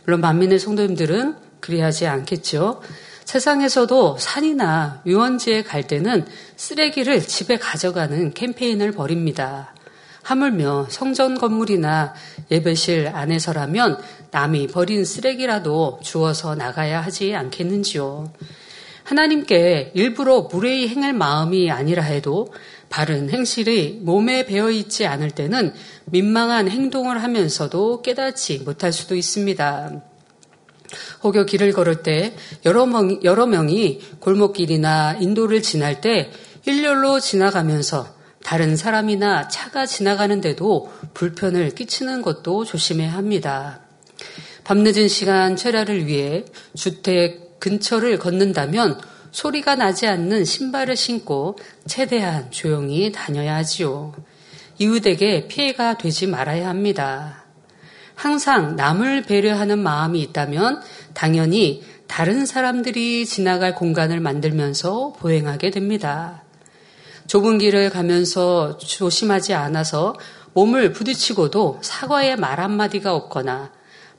물론 0.05 0.21
만민의 0.21 0.59
성도님들은 0.59 1.35
그리하지 1.59 2.07
않겠죠. 2.07 2.81
세상에서도 3.25 4.17
산이나 4.17 5.01
유원지에 5.05 5.63
갈 5.63 5.87
때는 5.87 6.25
쓰레기를 6.57 7.21
집에 7.21 7.57
가져가는 7.57 8.33
캠페인을 8.33 8.91
벌입니다. 8.91 9.70
하물며 10.23 10.87
성전 10.89 11.37
건물이나 11.37 12.13
예배실 12.49 13.09
안에서라면 13.13 14.01
남이 14.31 14.67
버린 14.67 15.03
쓰레기라도 15.05 15.99
주워서 16.03 16.55
나가야 16.55 17.01
하지 17.01 17.35
않겠는지요. 17.35 18.31
하나님께 19.03 19.91
일부러 19.93 20.41
무례히 20.41 20.87
행할 20.87 21.13
마음이 21.13 21.71
아니라 21.71 22.03
해도 22.03 22.53
바른 22.89 23.29
행실이 23.29 23.99
몸에 24.03 24.45
배어 24.45 24.69
있지 24.69 25.05
않을 25.05 25.31
때는 25.31 25.73
민망한 26.05 26.69
행동을 26.69 27.23
하면서도 27.23 28.01
깨닫지 28.01 28.59
못할 28.59 28.93
수도 28.93 29.15
있습니다. 29.15 30.01
혹여 31.23 31.45
길을 31.45 31.71
걸을 31.71 32.03
때 32.03 32.35
여러, 32.65 32.85
명, 32.85 33.23
여러 33.23 33.45
명이 33.45 34.01
골목길이나 34.19 35.17
인도를 35.19 35.61
지날 35.61 36.01
때 36.01 36.31
일렬로 36.65 37.19
지나가면서 37.19 38.20
다른 38.43 38.75
사람이나 38.75 39.47
차가 39.47 39.85
지나가는데도 39.85 40.91
불편을 41.13 41.71
끼치는 41.75 42.21
것도 42.21 42.65
조심해야 42.65 43.13
합니다. 43.13 43.81
밤늦은 44.63 45.07
시간 45.07 45.55
철야를 45.55 46.05
위해 46.07 46.45
주택 46.75 47.59
근처를 47.59 48.19
걷는다면 48.19 48.99
소리가 49.31 49.75
나지 49.75 50.07
않는 50.07 50.45
신발을 50.45 50.95
신고 50.95 51.57
최대한 51.87 52.51
조용히 52.51 53.11
다녀야 53.11 53.55
하지요. 53.55 54.13
이웃에게 54.77 55.47
피해가 55.47 55.97
되지 55.97 56.27
말아야 56.27 56.67
합니다. 56.67 57.43
항상 58.15 58.75
남을 58.75 59.23
배려하는 59.23 59.79
마음이 59.79 60.21
있다면 60.21 60.81
당연히 61.13 61.83
다른 62.07 62.45
사람들이 62.45 63.25
지나갈 63.25 63.73
공간을 63.73 64.19
만들면서 64.19 65.13
보행하게 65.17 65.71
됩니다. 65.71 66.43
좁은 67.31 67.59
길을 67.59 67.91
가면서 67.91 68.77
조심하지 68.77 69.53
않아서 69.53 70.15
몸을 70.51 70.91
부딪히고도 70.91 71.79
사과의 71.81 72.35
말 72.35 72.59
한마디가 72.59 73.15
없거나 73.15 73.71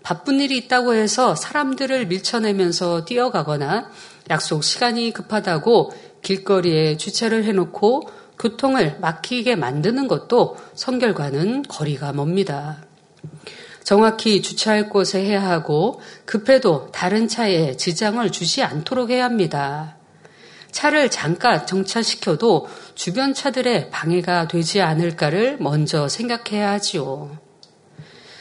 바쁜 0.02 0.40
일이 0.40 0.56
있다고 0.56 0.94
해서 0.94 1.34
사람들을 1.34 2.06
밀쳐내면서 2.06 3.04
뛰어가거나 3.04 3.90
약속 4.30 4.64
시간이 4.64 5.12
급하다고 5.12 5.92
길거리에 6.22 6.96
주차를 6.96 7.44
해놓고 7.44 8.08
교통을 8.38 8.96
막히게 9.02 9.56
만드는 9.56 10.08
것도 10.08 10.56
성결과는 10.74 11.64
거리가 11.64 12.12
멉니다. 12.12 12.82
정확히 13.84 14.40
주차할 14.40 14.88
곳에 14.88 15.22
해야 15.22 15.46
하고 15.50 16.00
급해도 16.24 16.90
다른 16.92 17.28
차에 17.28 17.76
지장을 17.76 18.32
주지 18.32 18.62
않도록 18.62 19.10
해야 19.10 19.26
합니다. 19.26 19.96
차를 20.72 21.10
잠깐 21.10 21.66
정차시켜도 21.66 22.66
주변 22.94 23.34
차들의 23.34 23.90
방해가 23.90 24.48
되지 24.48 24.80
않을까를 24.80 25.56
먼저 25.60 26.08
생각해야 26.08 26.72
하지요. 26.72 27.36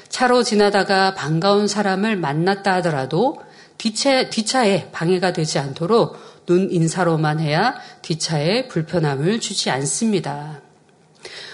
차로 0.10 0.44
지나다가 0.44 1.14
반가운 1.14 1.68
사람을 1.68 2.18
만났다 2.18 2.74
하더라도 2.76 3.42
뒷차, 3.78 4.30
뒷차에 4.30 4.92
방해가 4.92 5.34
되지 5.34 5.58
않도록 5.58 6.18
눈 6.46 6.70
인사로만 6.70 7.40
해야 7.40 7.76
뒷차에 8.02 8.68
불편함을 8.68 9.40
주지 9.40 9.70
않습니다. 9.70 10.62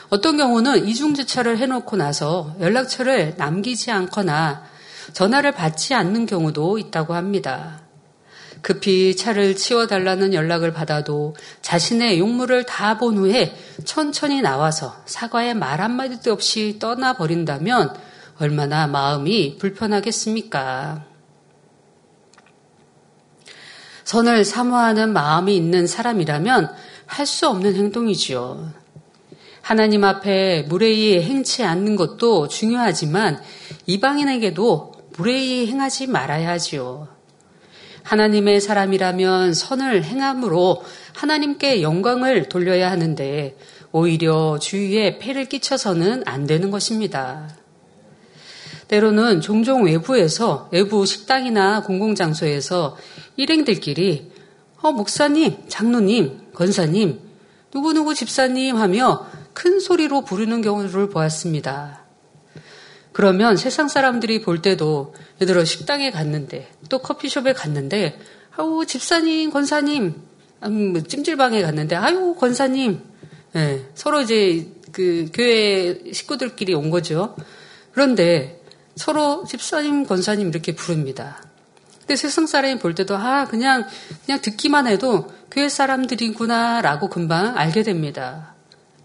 어떤 0.09 0.37
경우는 0.37 0.87
이중주차를 0.87 1.57
해놓고 1.57 1.97
나서 1.97 2.55
연락처를 2.59 3.35
남기지 3.37 3.91
않거나 3.91 4.63
전화를 5.13 5.51
받지 5.51 5.93
않는 5.93 6.25
경우도 6.25 6.79
있다고 6.79 7.13
합니다. 7.13 7.86
급히 8.61 9.15
차를 9.15 9.55
치워달라는 9.55 10.33
연락을 10.33 10.73
받아도 10.73 11.35
자신의 11.61 12.19
용무를 12.19 12.63
다 12.63 12.97
본 12.97 13.17
후에 13.17 13.55
천천히 13.85 14.41
나와서 14.41 14.95
사과의 15.05 15.53
말 15.53 15.81
한마디도 15.81 16.31
없이 16.31 16.77
떠나버린다면 16.79 17.95
얼마나 18.39 18.87
마음이 18.87 19.57
불편하겠습니까? 19.57 21.05
선을 24.03 24.45
사모하는 24.45 25.11
마음이 25.13 25.55
있는 25.55 25.85
사람이라면 25.85 26.73
할 27.05 27.25
수 27.25 27.47
없는 27.47 27.75
행동이지요. 27.75 28.71
하나님 29.61 30.03
앞에 30.03 30.63
무례히 30.63 31.21
행치 31.21 31.63
않는 31.63 31.95
것도 31.95 32.47
중요하지만 32.47 33.41
이방인에게도 33.85 34.93
무례히 35.17 35.67
행하지 35.67 36.07
말아야 36.07 36.49
하지요. 36.51 37.16
하나님의 38.07 38.61
사람이라면 38.61 39.53
선을 39.53 40.05
행함으로 40.05 40.81
하나님께 41.13 41.81
영광을 41.81 42.47
돌려야 42.47 42.89
하는데 42.89 43.57
오히려 43.91 44.57
주위에 44.59 45.17
폐를 45.17 45.45
끼쳐서는 45.45 46.23
안 46.25 46.47
되는 46.47 46.71
것입니다. 46.71 47.49
때로는 48.87 49.41
종종 49.41 49.83
외부에서 49.83 50.69
외부 50.71 51.05
식당이나 51.05 51.83
공공장소에서 51.83 52.95
일행들끼리 53.35 54.31
어, 54.81 54.93
목사님, 54.93 55.67
장로님, 55.67 56.53
권사님, 56.53 57.19
누구누구 57.73 58.15
집사님 58.15 58.77
하며 58.77 59.27
큰 59.51 59.81
소리로 59.81 60.21
부르는 60.21 60.61
경우를 60.61 61.09
보았습니다. 61.09 62.06
그러면 63.17 63.57
세상 63.57 63.87
사람들이 63.87 64.43
볼 64.43 64.61
때도 64.61 65.15
예를 65.41 65.55
들어 65.55 65.65
식당에 65.65 66.11
갔는데 66.11 66.69
또 66.87 66.99
커피숍에 66.99 67.53
갔는데 67.53 68.19
아우 68.55 68.85
집사님, 68.85 69.49
권사님, 69.49 70.13
음, 70.65 70.91
뭐 70.93 71.01
찜질방에 71.01 71.63
갔는데 71.63 71.95
아유 71.95 72.35
권사님, 72.37 73.01
네, 73.53 73.85
서로 73.95 74.21
이제 74.21 74.67
그 74.91 75.31
교회 75.33 75.99
식구들끼리 76.13 76.75
온 76.75 76.91
거죠. 76.91 77.35
그런데 77.91 78.61
서로 78.95 79.45
집사님, 79.45 80.05
권사님 80.05 80.49
이렇게 80.49 80.75
부릅니다. 80.75 81.43
근데 82.01 82.15
세상 82.15 82.45
사람이 82.45 82.77
볼 82.77 82.93
때도 82.93 83.17
아 83.17 83.45
그냥 83.45 83.87
그냥 84.27 84.41
듣기만 84.43 84.85
해도 84.85 85.33
교회 85.49 85.69
사람들이구나라고 85.69 87.09
금방 87.09 87.57
알게 87.57 87.81
됩니다. 87.81 88.53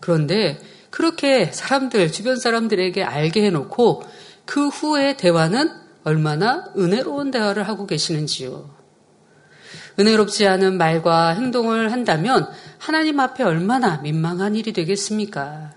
그런데 0.01 0.61
그렇게 0.93 1.47
사람들 1.47 2.13
주변 2.13 2.39
사람들에게 2.39 3.03
알게 3.03 3.47
해놓고 3.47 4.03
그 4.45 4.69
후에 4.69 5.17
대화는 5.17 5.71
얼마나 6.05 6.67
은혜로운 6.77 7.31
대화를 7.31 7.67
하고 7.67 7.87
계시는지요. 7.87 8.71
은혜롭지 9.99 10.47
않은 10.47 10.77
말과 10.77 11.31
행동을 11.31 11.93
한다면 11.93 12.47
하나님 12.77 13.21
앞에 13.21 13.43
얼마나 13.43 14.03
민망한 14.03 14.55
일이 14.55 14.75
되겠습니까? 14.75 15.73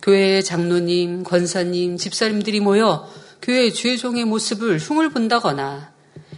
교회의 0.00 0.42
장로님, 0.42 1.24
권사님, 1.24 1.98
집사님들이 1.98 2.60
모여 2.60 3.06
교회의 3.42 3.74
주의 3.74 3.98
종의 3.98 4.24
모습을 4.24 4.78
흉을 4.78 5.10
본다거나 5.10 5.92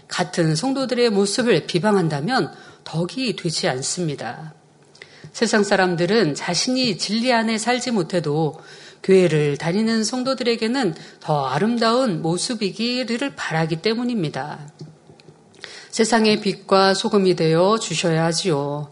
같은 0.08 0.56
성도들의 0.56 1.10
모습을 1.10 1.66
비방한다면 1.66 2.52
덕이 2.82 3.36
되지 3.36 3.68
않습니다. 3.68 4.54
세상 5.40 5.64
사람들은 5.64 6.34
자신이 6.34 6.98
진리 6.98 7.32
안에 7.32 7.56
살지 7.56 7.92
못해도 7.92 8.60
교회를 9.02 9.56
다니는 9.56 10.04
성도들에게는 10.04 10.94
더 11.20 11.46
아름다운 11.46 12.20
모습이기를 12.20 13.36
바라기 13.36 13.76
때문입니다. 13.76 14.58
세상의 15.88 16.42
빛과 16.42 16.92
소금이 16.92 17.36
되어 17.36 17.78
주셔야 17.78 18.26
하지요. 18.26 18.90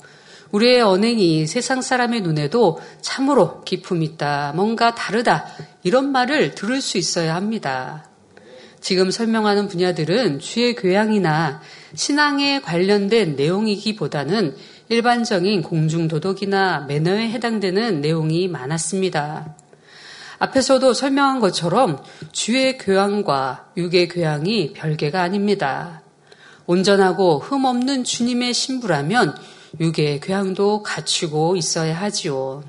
우리의 0.50 0.80
언행이 0.80 1.46
세상 1.46 1.82
사람의 1.82 2.22
눈에도 2.22 2.80
참으로 3.02 3.62
기품 3.64 4.02
있다, 4.02 4.54
뭔가 4.56 4.94
다르다, 4.94 5.44
이런 5.82 6.12
말을 6.12 6.54
들을 6.54 6.80
수 6.80 6.96
있어야 6.96 7.34
합니다. 7.34 8.08
지금 8.80 9.10
설명하는 9.10 9.68
분야들은 9.68 10.38
주의 10.38 10.74
교양이나 10.74 11.60
신앙에 11.94 12.62
관련된 12.62 13.36
내용이기보다는 13.36 14.56
일반적인 14.88 15.62
공중도덕이나 15.62 16.86
매너에 16.88 17.30
해당되는 17.30 18.00
내용이 18.00 18.48
많았습니다. 18.48 19.54
앞에서도 20.38 20.94
설명한 20.94 21.40
것처럼 21.40 22.02
주의 22.32 22.78
교양과 22.78 23.72
육의 23.76 24.08
교양이 24.08 24.72
별개가 24.72 25.20
아닙니다. 25.20 26.02
온전하고 26.66 27.40
흠없는 27.40 28.04
주님의 28.04 28.54
신부라면 28.54 29.36
육의 29.80 30.20
교양도 30.20 30.82
갖추고 30.82 31.56
있어야 31.56 31.94
하지요. 31.94 32.62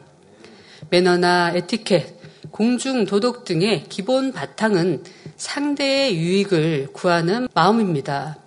매너나 0.90 1.52
에티켓, 1.56 2.52
공중 2.52 3.06
도덕 3.06 3.46
등의 3.46 3.86
기본 3.90 4.34
바탕은 4.34 5.04
상대의 5.38 6.18
유익을 6.18 6.90
구하는 6.92 7.48
마음입니다. 7.54 8.38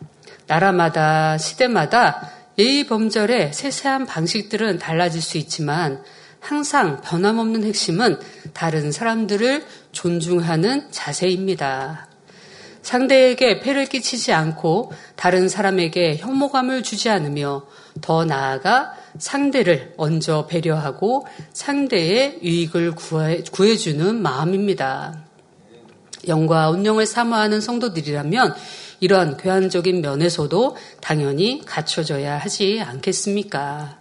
나라마다 0.47 1.39
시대마다 1.39 2.41
예의 2.59 2.87
범절의 2.87 3.53
세세한 3.53 4.07
방식들은 4.07 4.79
달라질 4.79 5.23
수 5.23 5.38
있지만 5.38 6.03
항상 6.41 7.01
변함없는 7.01 7.65
핵심은 7.65 8.19
다른 8.53 8.93
사람들을 8.93 9.65
존중하는 9.93 10.91
자세입니다. 10.91 12.09
상대에게 12.83 13.61
폐를 13.61 13.87
끼치지 13.87 14.33
않고 14.33 14.93
다른 15.15 15.49
사람에게 15.49 16.17
혐오감을 16.17 16.83
주지 16.83 17.09
않으며 17.09 17.65
더 18.01 18.25
나아가 18.25 18.95
상대를 19.19 19.95
먼저 19.97 20.47
배려하고 20.47 21.27
상대의 21.53 22.41
유익을 22.43 22.93
구해, 22.97 23.43
구해주는 23.53 24.21
마음입니다. 24.21 25.25
영과 26.29 26.71
운영을 26.71 27.07
사모하는 27.07 27.61
성도들이라면 27.61 28.55
이러한 29.03 29.37
교환적인 29.37 30.01
면에서도 30.01 30.77
당연히 31.01 31.61
갖춰져야 31.67 32.38
하지 32.38 32.81
않겠습니까? 32.81 33.99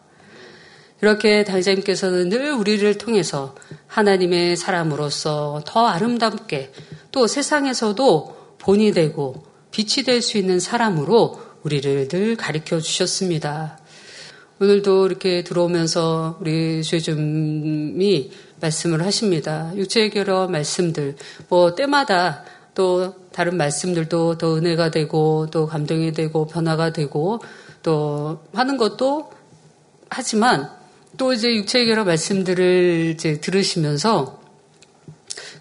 이렇게 1.02 1.44
달자님께서는 1.44 2.30
늘 2.30 2.52
우리를 2.52 3.00
통해서 3.00 3.56
하나님의 3.88 4.56
사람으로서 4.56 5.64
더 5.66 5.88
아름답게 5.88 6.72
또 7.12 7.26
세상에서도 7.26 8.56
본이 8.60 8.92
되고 8.92 9.44
빛이 9.72 10.06
될 10.06 10.22
수 10.22 10.38
있는 10.38 10.60
사람으로 10.60 11.42
우리를 11.64 12.08
늘 12.08 12.36
가르쳐 12.36 12.80
주셨습니다. 12.80 13.80
오늘도 14.60 15.08
이렇게 15.08 15.44
들어오면서 15.44 16.38
우리 16.40 16.84
주님이 16.84 18.30
말씀을 18.62 19.04
하십니다. 19.04 19.72
육체결여 19.76 20.50
말씀들, 20.50 21.16
뭐 21.50 21.74
때마다 21.74 22.46
또 22.74 23.14
다른 23.32 23.58
말씀들도 23.58 24.38
더 24.38 24.56
은혜가 24.56 24.92
되고 24.92 25.48
또 25.52 25.68
감동이 25.68 26.14
되고 26.14 26.48
변화가 26.48 26.94
되고 26.94 27.40
또 27.84 28.40
하는 28.54 28.78
것도 28.78 29.32
하지만 30.10 30.70
또 31.18 31.34
이제 31.34 31.54
육체결여 31.54 32.06
말씀들을 32.06 33.14
이제 33.14 33.40
들으시면서 33.40 34.42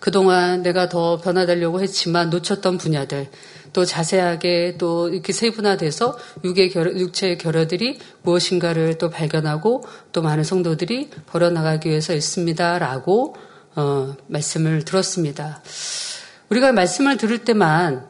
그동안 0.00 0.62
내가 0.62 0.88
더 0.88 1.18
변화되려고 1.18 1.80
했지만 1.80 2.30
놓쳤던 2.30 2.78
분야들, 2.78 3.28
또 3.72 3.84
자세하게 3.84 4.76
또 4.78 5.08
이렇게 5.08 5.32
세분화돼서 5.32 6.18
육의 6.42 6.70
결, 6.70 6.98
육체의 6.98 7.38
결여들이 7.38 7.98
무엇인가를 8.22 8.98
또 8.98 9.10
발견하고 9.10 9.84
또 10.12 10.22
많은 10.22 10.42
성도들이 10.42 11.10
벌어나가기 11.26 11.88
위해서 11.88 12.14
있습니다라고 12.14 13.36
어, 13.76 14.16
말씀을 14.26 14.84
들었습니다. 14.84 15.62
우리가 16.50 16.72
말씀을 16.72 17.16
들을 17.16 17.38
때만 17.38 18.08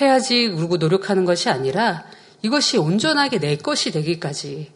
해야지 0.00 0.48
그러고 0.48 0.76
노력하는 0.76 1.24
것이 1.24 1.48
아니라 1.48 2.04
이것이 2.42 2.78
온전하게 2.78 3.38
내 3.38 3.56
것이 3.56 3.90
되기까지. 3.90 4.72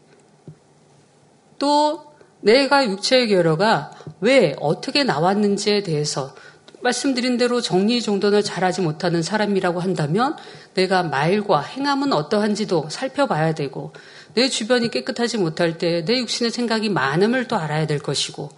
또 1.59 2.04
내가 2.40 2.87
육체의 2.87 3.28
결여가 3.28 3.92
왜 4.20 4.54
어떻게 4.61 5.04
나왔는지에 5.04 5.82
대해서 5.82 6.35
말씀드린 6.80 7.37
대로 7.37 7.61
정리 7.61 8.00
정돈을 8.00 8.42
잘하지 8.42 8.82
못하는 8.82 9.22
사람이라고 9.22 9.80
한다면 9.80 10.37
내가 10.74 11.02
말과 11.02 11.61
행함은 11.61 12.12
어떠한지도 12.12 12.88
살펴봐야 12.90 13.54
되고 13.54 13.92
내 14.35 14.48
주변이 14.48 14.90
깨끗하지 14.90 15.38
못할 15.38 15.78
때 15.78 16.04
내 16.04 16.18
육신의 16.18 16.52
생각이 16.52 16.90
많음을 16.90 17.48
또 17.48 17.56
알아야 17.56 17.87
될 17.87 17.98
것이고 17.98 18.50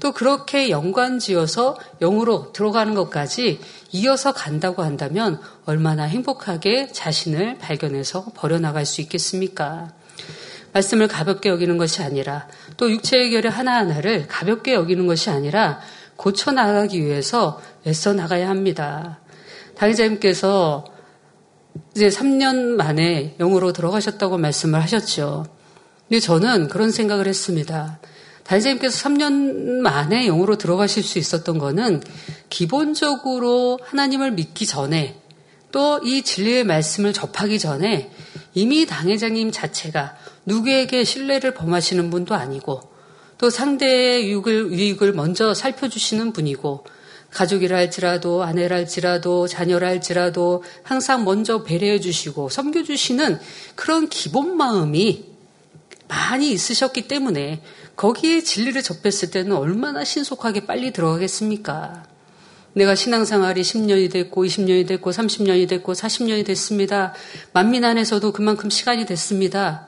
또 0.00 0.12
그렇게 0.12 0.70
연관 0.70 1.18
지어서 1.18 1.76
영으로 2.00 2.52
들어가는 2.52 2.94
것까지 2.94 3.60
이어서 3.92 4.32
간다고 4.32 4.82
한다면 4.82 5.40
얼마나 5.66 6.04
행복하게 6.04 6.88
자신을 6.92 7.58
발견해서 7.58 8.32
버려나갈 8.34 8.86
수 8.86 9.00
있겠습니까? 9.02 9.92
말씀을 10.72 11.08
가볍게 11.08 11.50
여기는 11.50 11.76
것이 11.76 12.02
아니라 12.02 12.48
또 12.76 12.90
육체의 12.90 13.30
결의 13.30 13.50
하나하나를 13.50 14.26
가볍게 14.28 14.72
여기는 14.72 15.06
것이 15.06 15.28
아니라 15.28 15.80
고쳐 16.16 16.52
나가기 16.52 17.04
위해서 17.04 17.60
애써 17.86 18.14
나가야 18.14 18.48
합니다. 18.48 19.20
당의자님께서 19.76 20.84
이제 21.94 22.08
3년 22.08 22.76
만에 22.76 23.34
영으로 23.38 23.72
들어가셨다고 23.72 24.38
말씀을 24.38 24.80
하셨죠. 24.80 25.44
근데 26.08 26.20
저는 26.20 26.68
그런 26.68 26.90
생각을 26.90 27.26
했습니다. 27.26 27.98
단장님께서 28.44 29.08
3년 29.08 29.78
만에 29.80 30.26
영으로 30.26 30.56
들어가실 30.56 31.02
수 31.02 31.18
있었던 31.18 31.58
거는 31.58 32.02
기본적으로 32.50 33.78
하나님을 33.84 34.32
믿기 34.32 34.66
전에 34.66 35.16
또 35.72 36.00
이 36.04 36.22
진리의 36.22 36.64
말씀을 36.64 37.12
접하기 37.12 37.58
전에 37.58 38.10
이미 38.54 38.86
당회장님 38.86 39.50
자체가 39.50 40.16
누구에게 40.44 41.04
신뢰를 41.04 41.54
범하시는 41.54 42.10
분도 42.10 42.34
아니고 42.34 42.82
또 43.38 43.50
상대의 43.50 44.30
유익을, 44.30 44.72
유익을 44.72 45.12
먼저 45.14 45.54
살펴주시는 45.54 46.32
분이고 46.32 46.84
가족이라 47.30 47.76
할지라도 47.76 48.42
아내라 48.42 48.76
할지라도 48.76 49.48
자녀라 49.48 49.88
할지라도 49.88 50.62
항상 50.82 51.24
먼저 51.24 51.62
배려해 51.62 51.98
주시고 51.98 52.50
섬겨 52.50 52.82
주시는 52.82 53.40
그런 53.74 54.08
기본 54.08 54.56
마음이 54.56 55.24
많이 56.08 56.52
있으셨기 56.52 57.08
때문에 57.08 57.62
거기에 57.96 58.42
진리를 58.42 58.82
접했을 58.82 59.30
때는 59.30 59.52
얼마나 59.56 60.04
신속하게 60.04 60.66
빨리 60.66 60.92
들어가겠습니까? 60.92 62.04
내가 62.74 62.94
신앙생활이 62.94 63.60
10년이 63.62 64.10
됐고 64.10 64.44
20년이 64.44 64.88
됐고 64.88 65.10
30년이 65.10 65.68
됐고 65.68 65.92
40년이 65.92 66.46
됐습니다. 66.46 67.12
만민 67.52 67.84
안에서도 67.84 68.32
그만큼 68.32 68.70
시간이 68.70 69.04
됐습니다. 69.06 69.86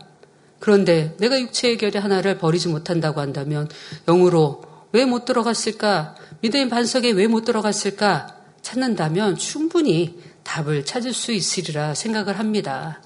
그런데 0.60 1.14
내가 1.18 1.40
육체의 1.40 1.78
결의 1.78 2.00
하나를 2.00 2.38
버리지 2.38 2.68
못한다고 2.68 3.20
한다면 3.20 3.68
영으로 4.06 4.62
왜 4.92 5.04
못 5.06 5.24
들어갔을까? 5.24 6.14
믿음의 6.40 6.68
반석에 6.68 7.10
왜 7.12 7.26
못 7.26 7.44
들어갔을까? 7.44 8.36
찾는다면 8.62 9.36
충분히 9.36 10.18
답을 10.44 10.84
찾을 10.84 11.12
수 11.12 11.32
있으리라 11.32 11.94
생각을 11.94 12.38
합니다. 12.38 13.00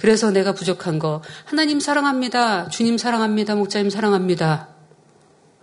그래서 0.00 0.30
내가 0.30 0.52
부족한 0.52 0.98
거 0.98 1.22
하나님 1.44 1.80
사랑합니다. 1.80 2.68
주님 2.68 2.98
사랑합니다. 2.98 3.54
목자님 3.54 3.90
사랑합니다. 3.90 4.68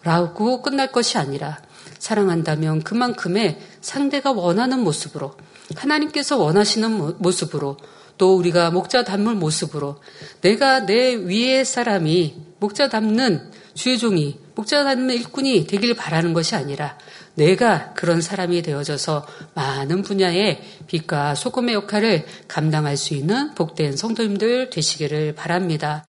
라고 0.04 0.62
끝날 0.62 0.92
것이 0.92 1.18
아니라 1.18 1.60
사랑한다면 2.00 2.84
그만큼의 2.84 3.60
상대가 3.80 4.32
원하는 4.32 4.84
모습으로 4.84 5.36
하나님께서 5.76 6.38
원하시는 6.38 7.16
모습으로 7.20 7.78
또 8.18 8.36
우리가 8.36 8.72
목자 8.72 9.04
담을 9.04 9.36
모습으로 9.36 9.98
내가 10.42 10.86
내 10.86 11.16
위의 11.16 11.66
사람이 11.66 12.36
목자 12.60 12.90
담는 12.90 13.52
주의 13.74 13.98
종이 13.98 14.40
목자 14.56 14.84
담는 14.84 15.16
일꾼이 15.16 15.66
되길 15.66 15.96
바라는 15.96 16.34
것이 16.34 16.56
아니라 16.56 16.98
내가 17.36 17.94
그런 17.94 18.22
사람이 18.22 18.62
되어져서 18.62 19.26
많은 19.56 20.04
분야의 20.04 20.62
빛과 20.88 21.36
소금의 21.36 21.76
역할을 21.76 22.26
감당할 22.48 22.98
수 22.98 23.14
있는 23.14 23.54
복된 23.56 23.98
성도님들 23.98 24.70
되시기를 24.70 25.36
바랍니다. 25.36 26.06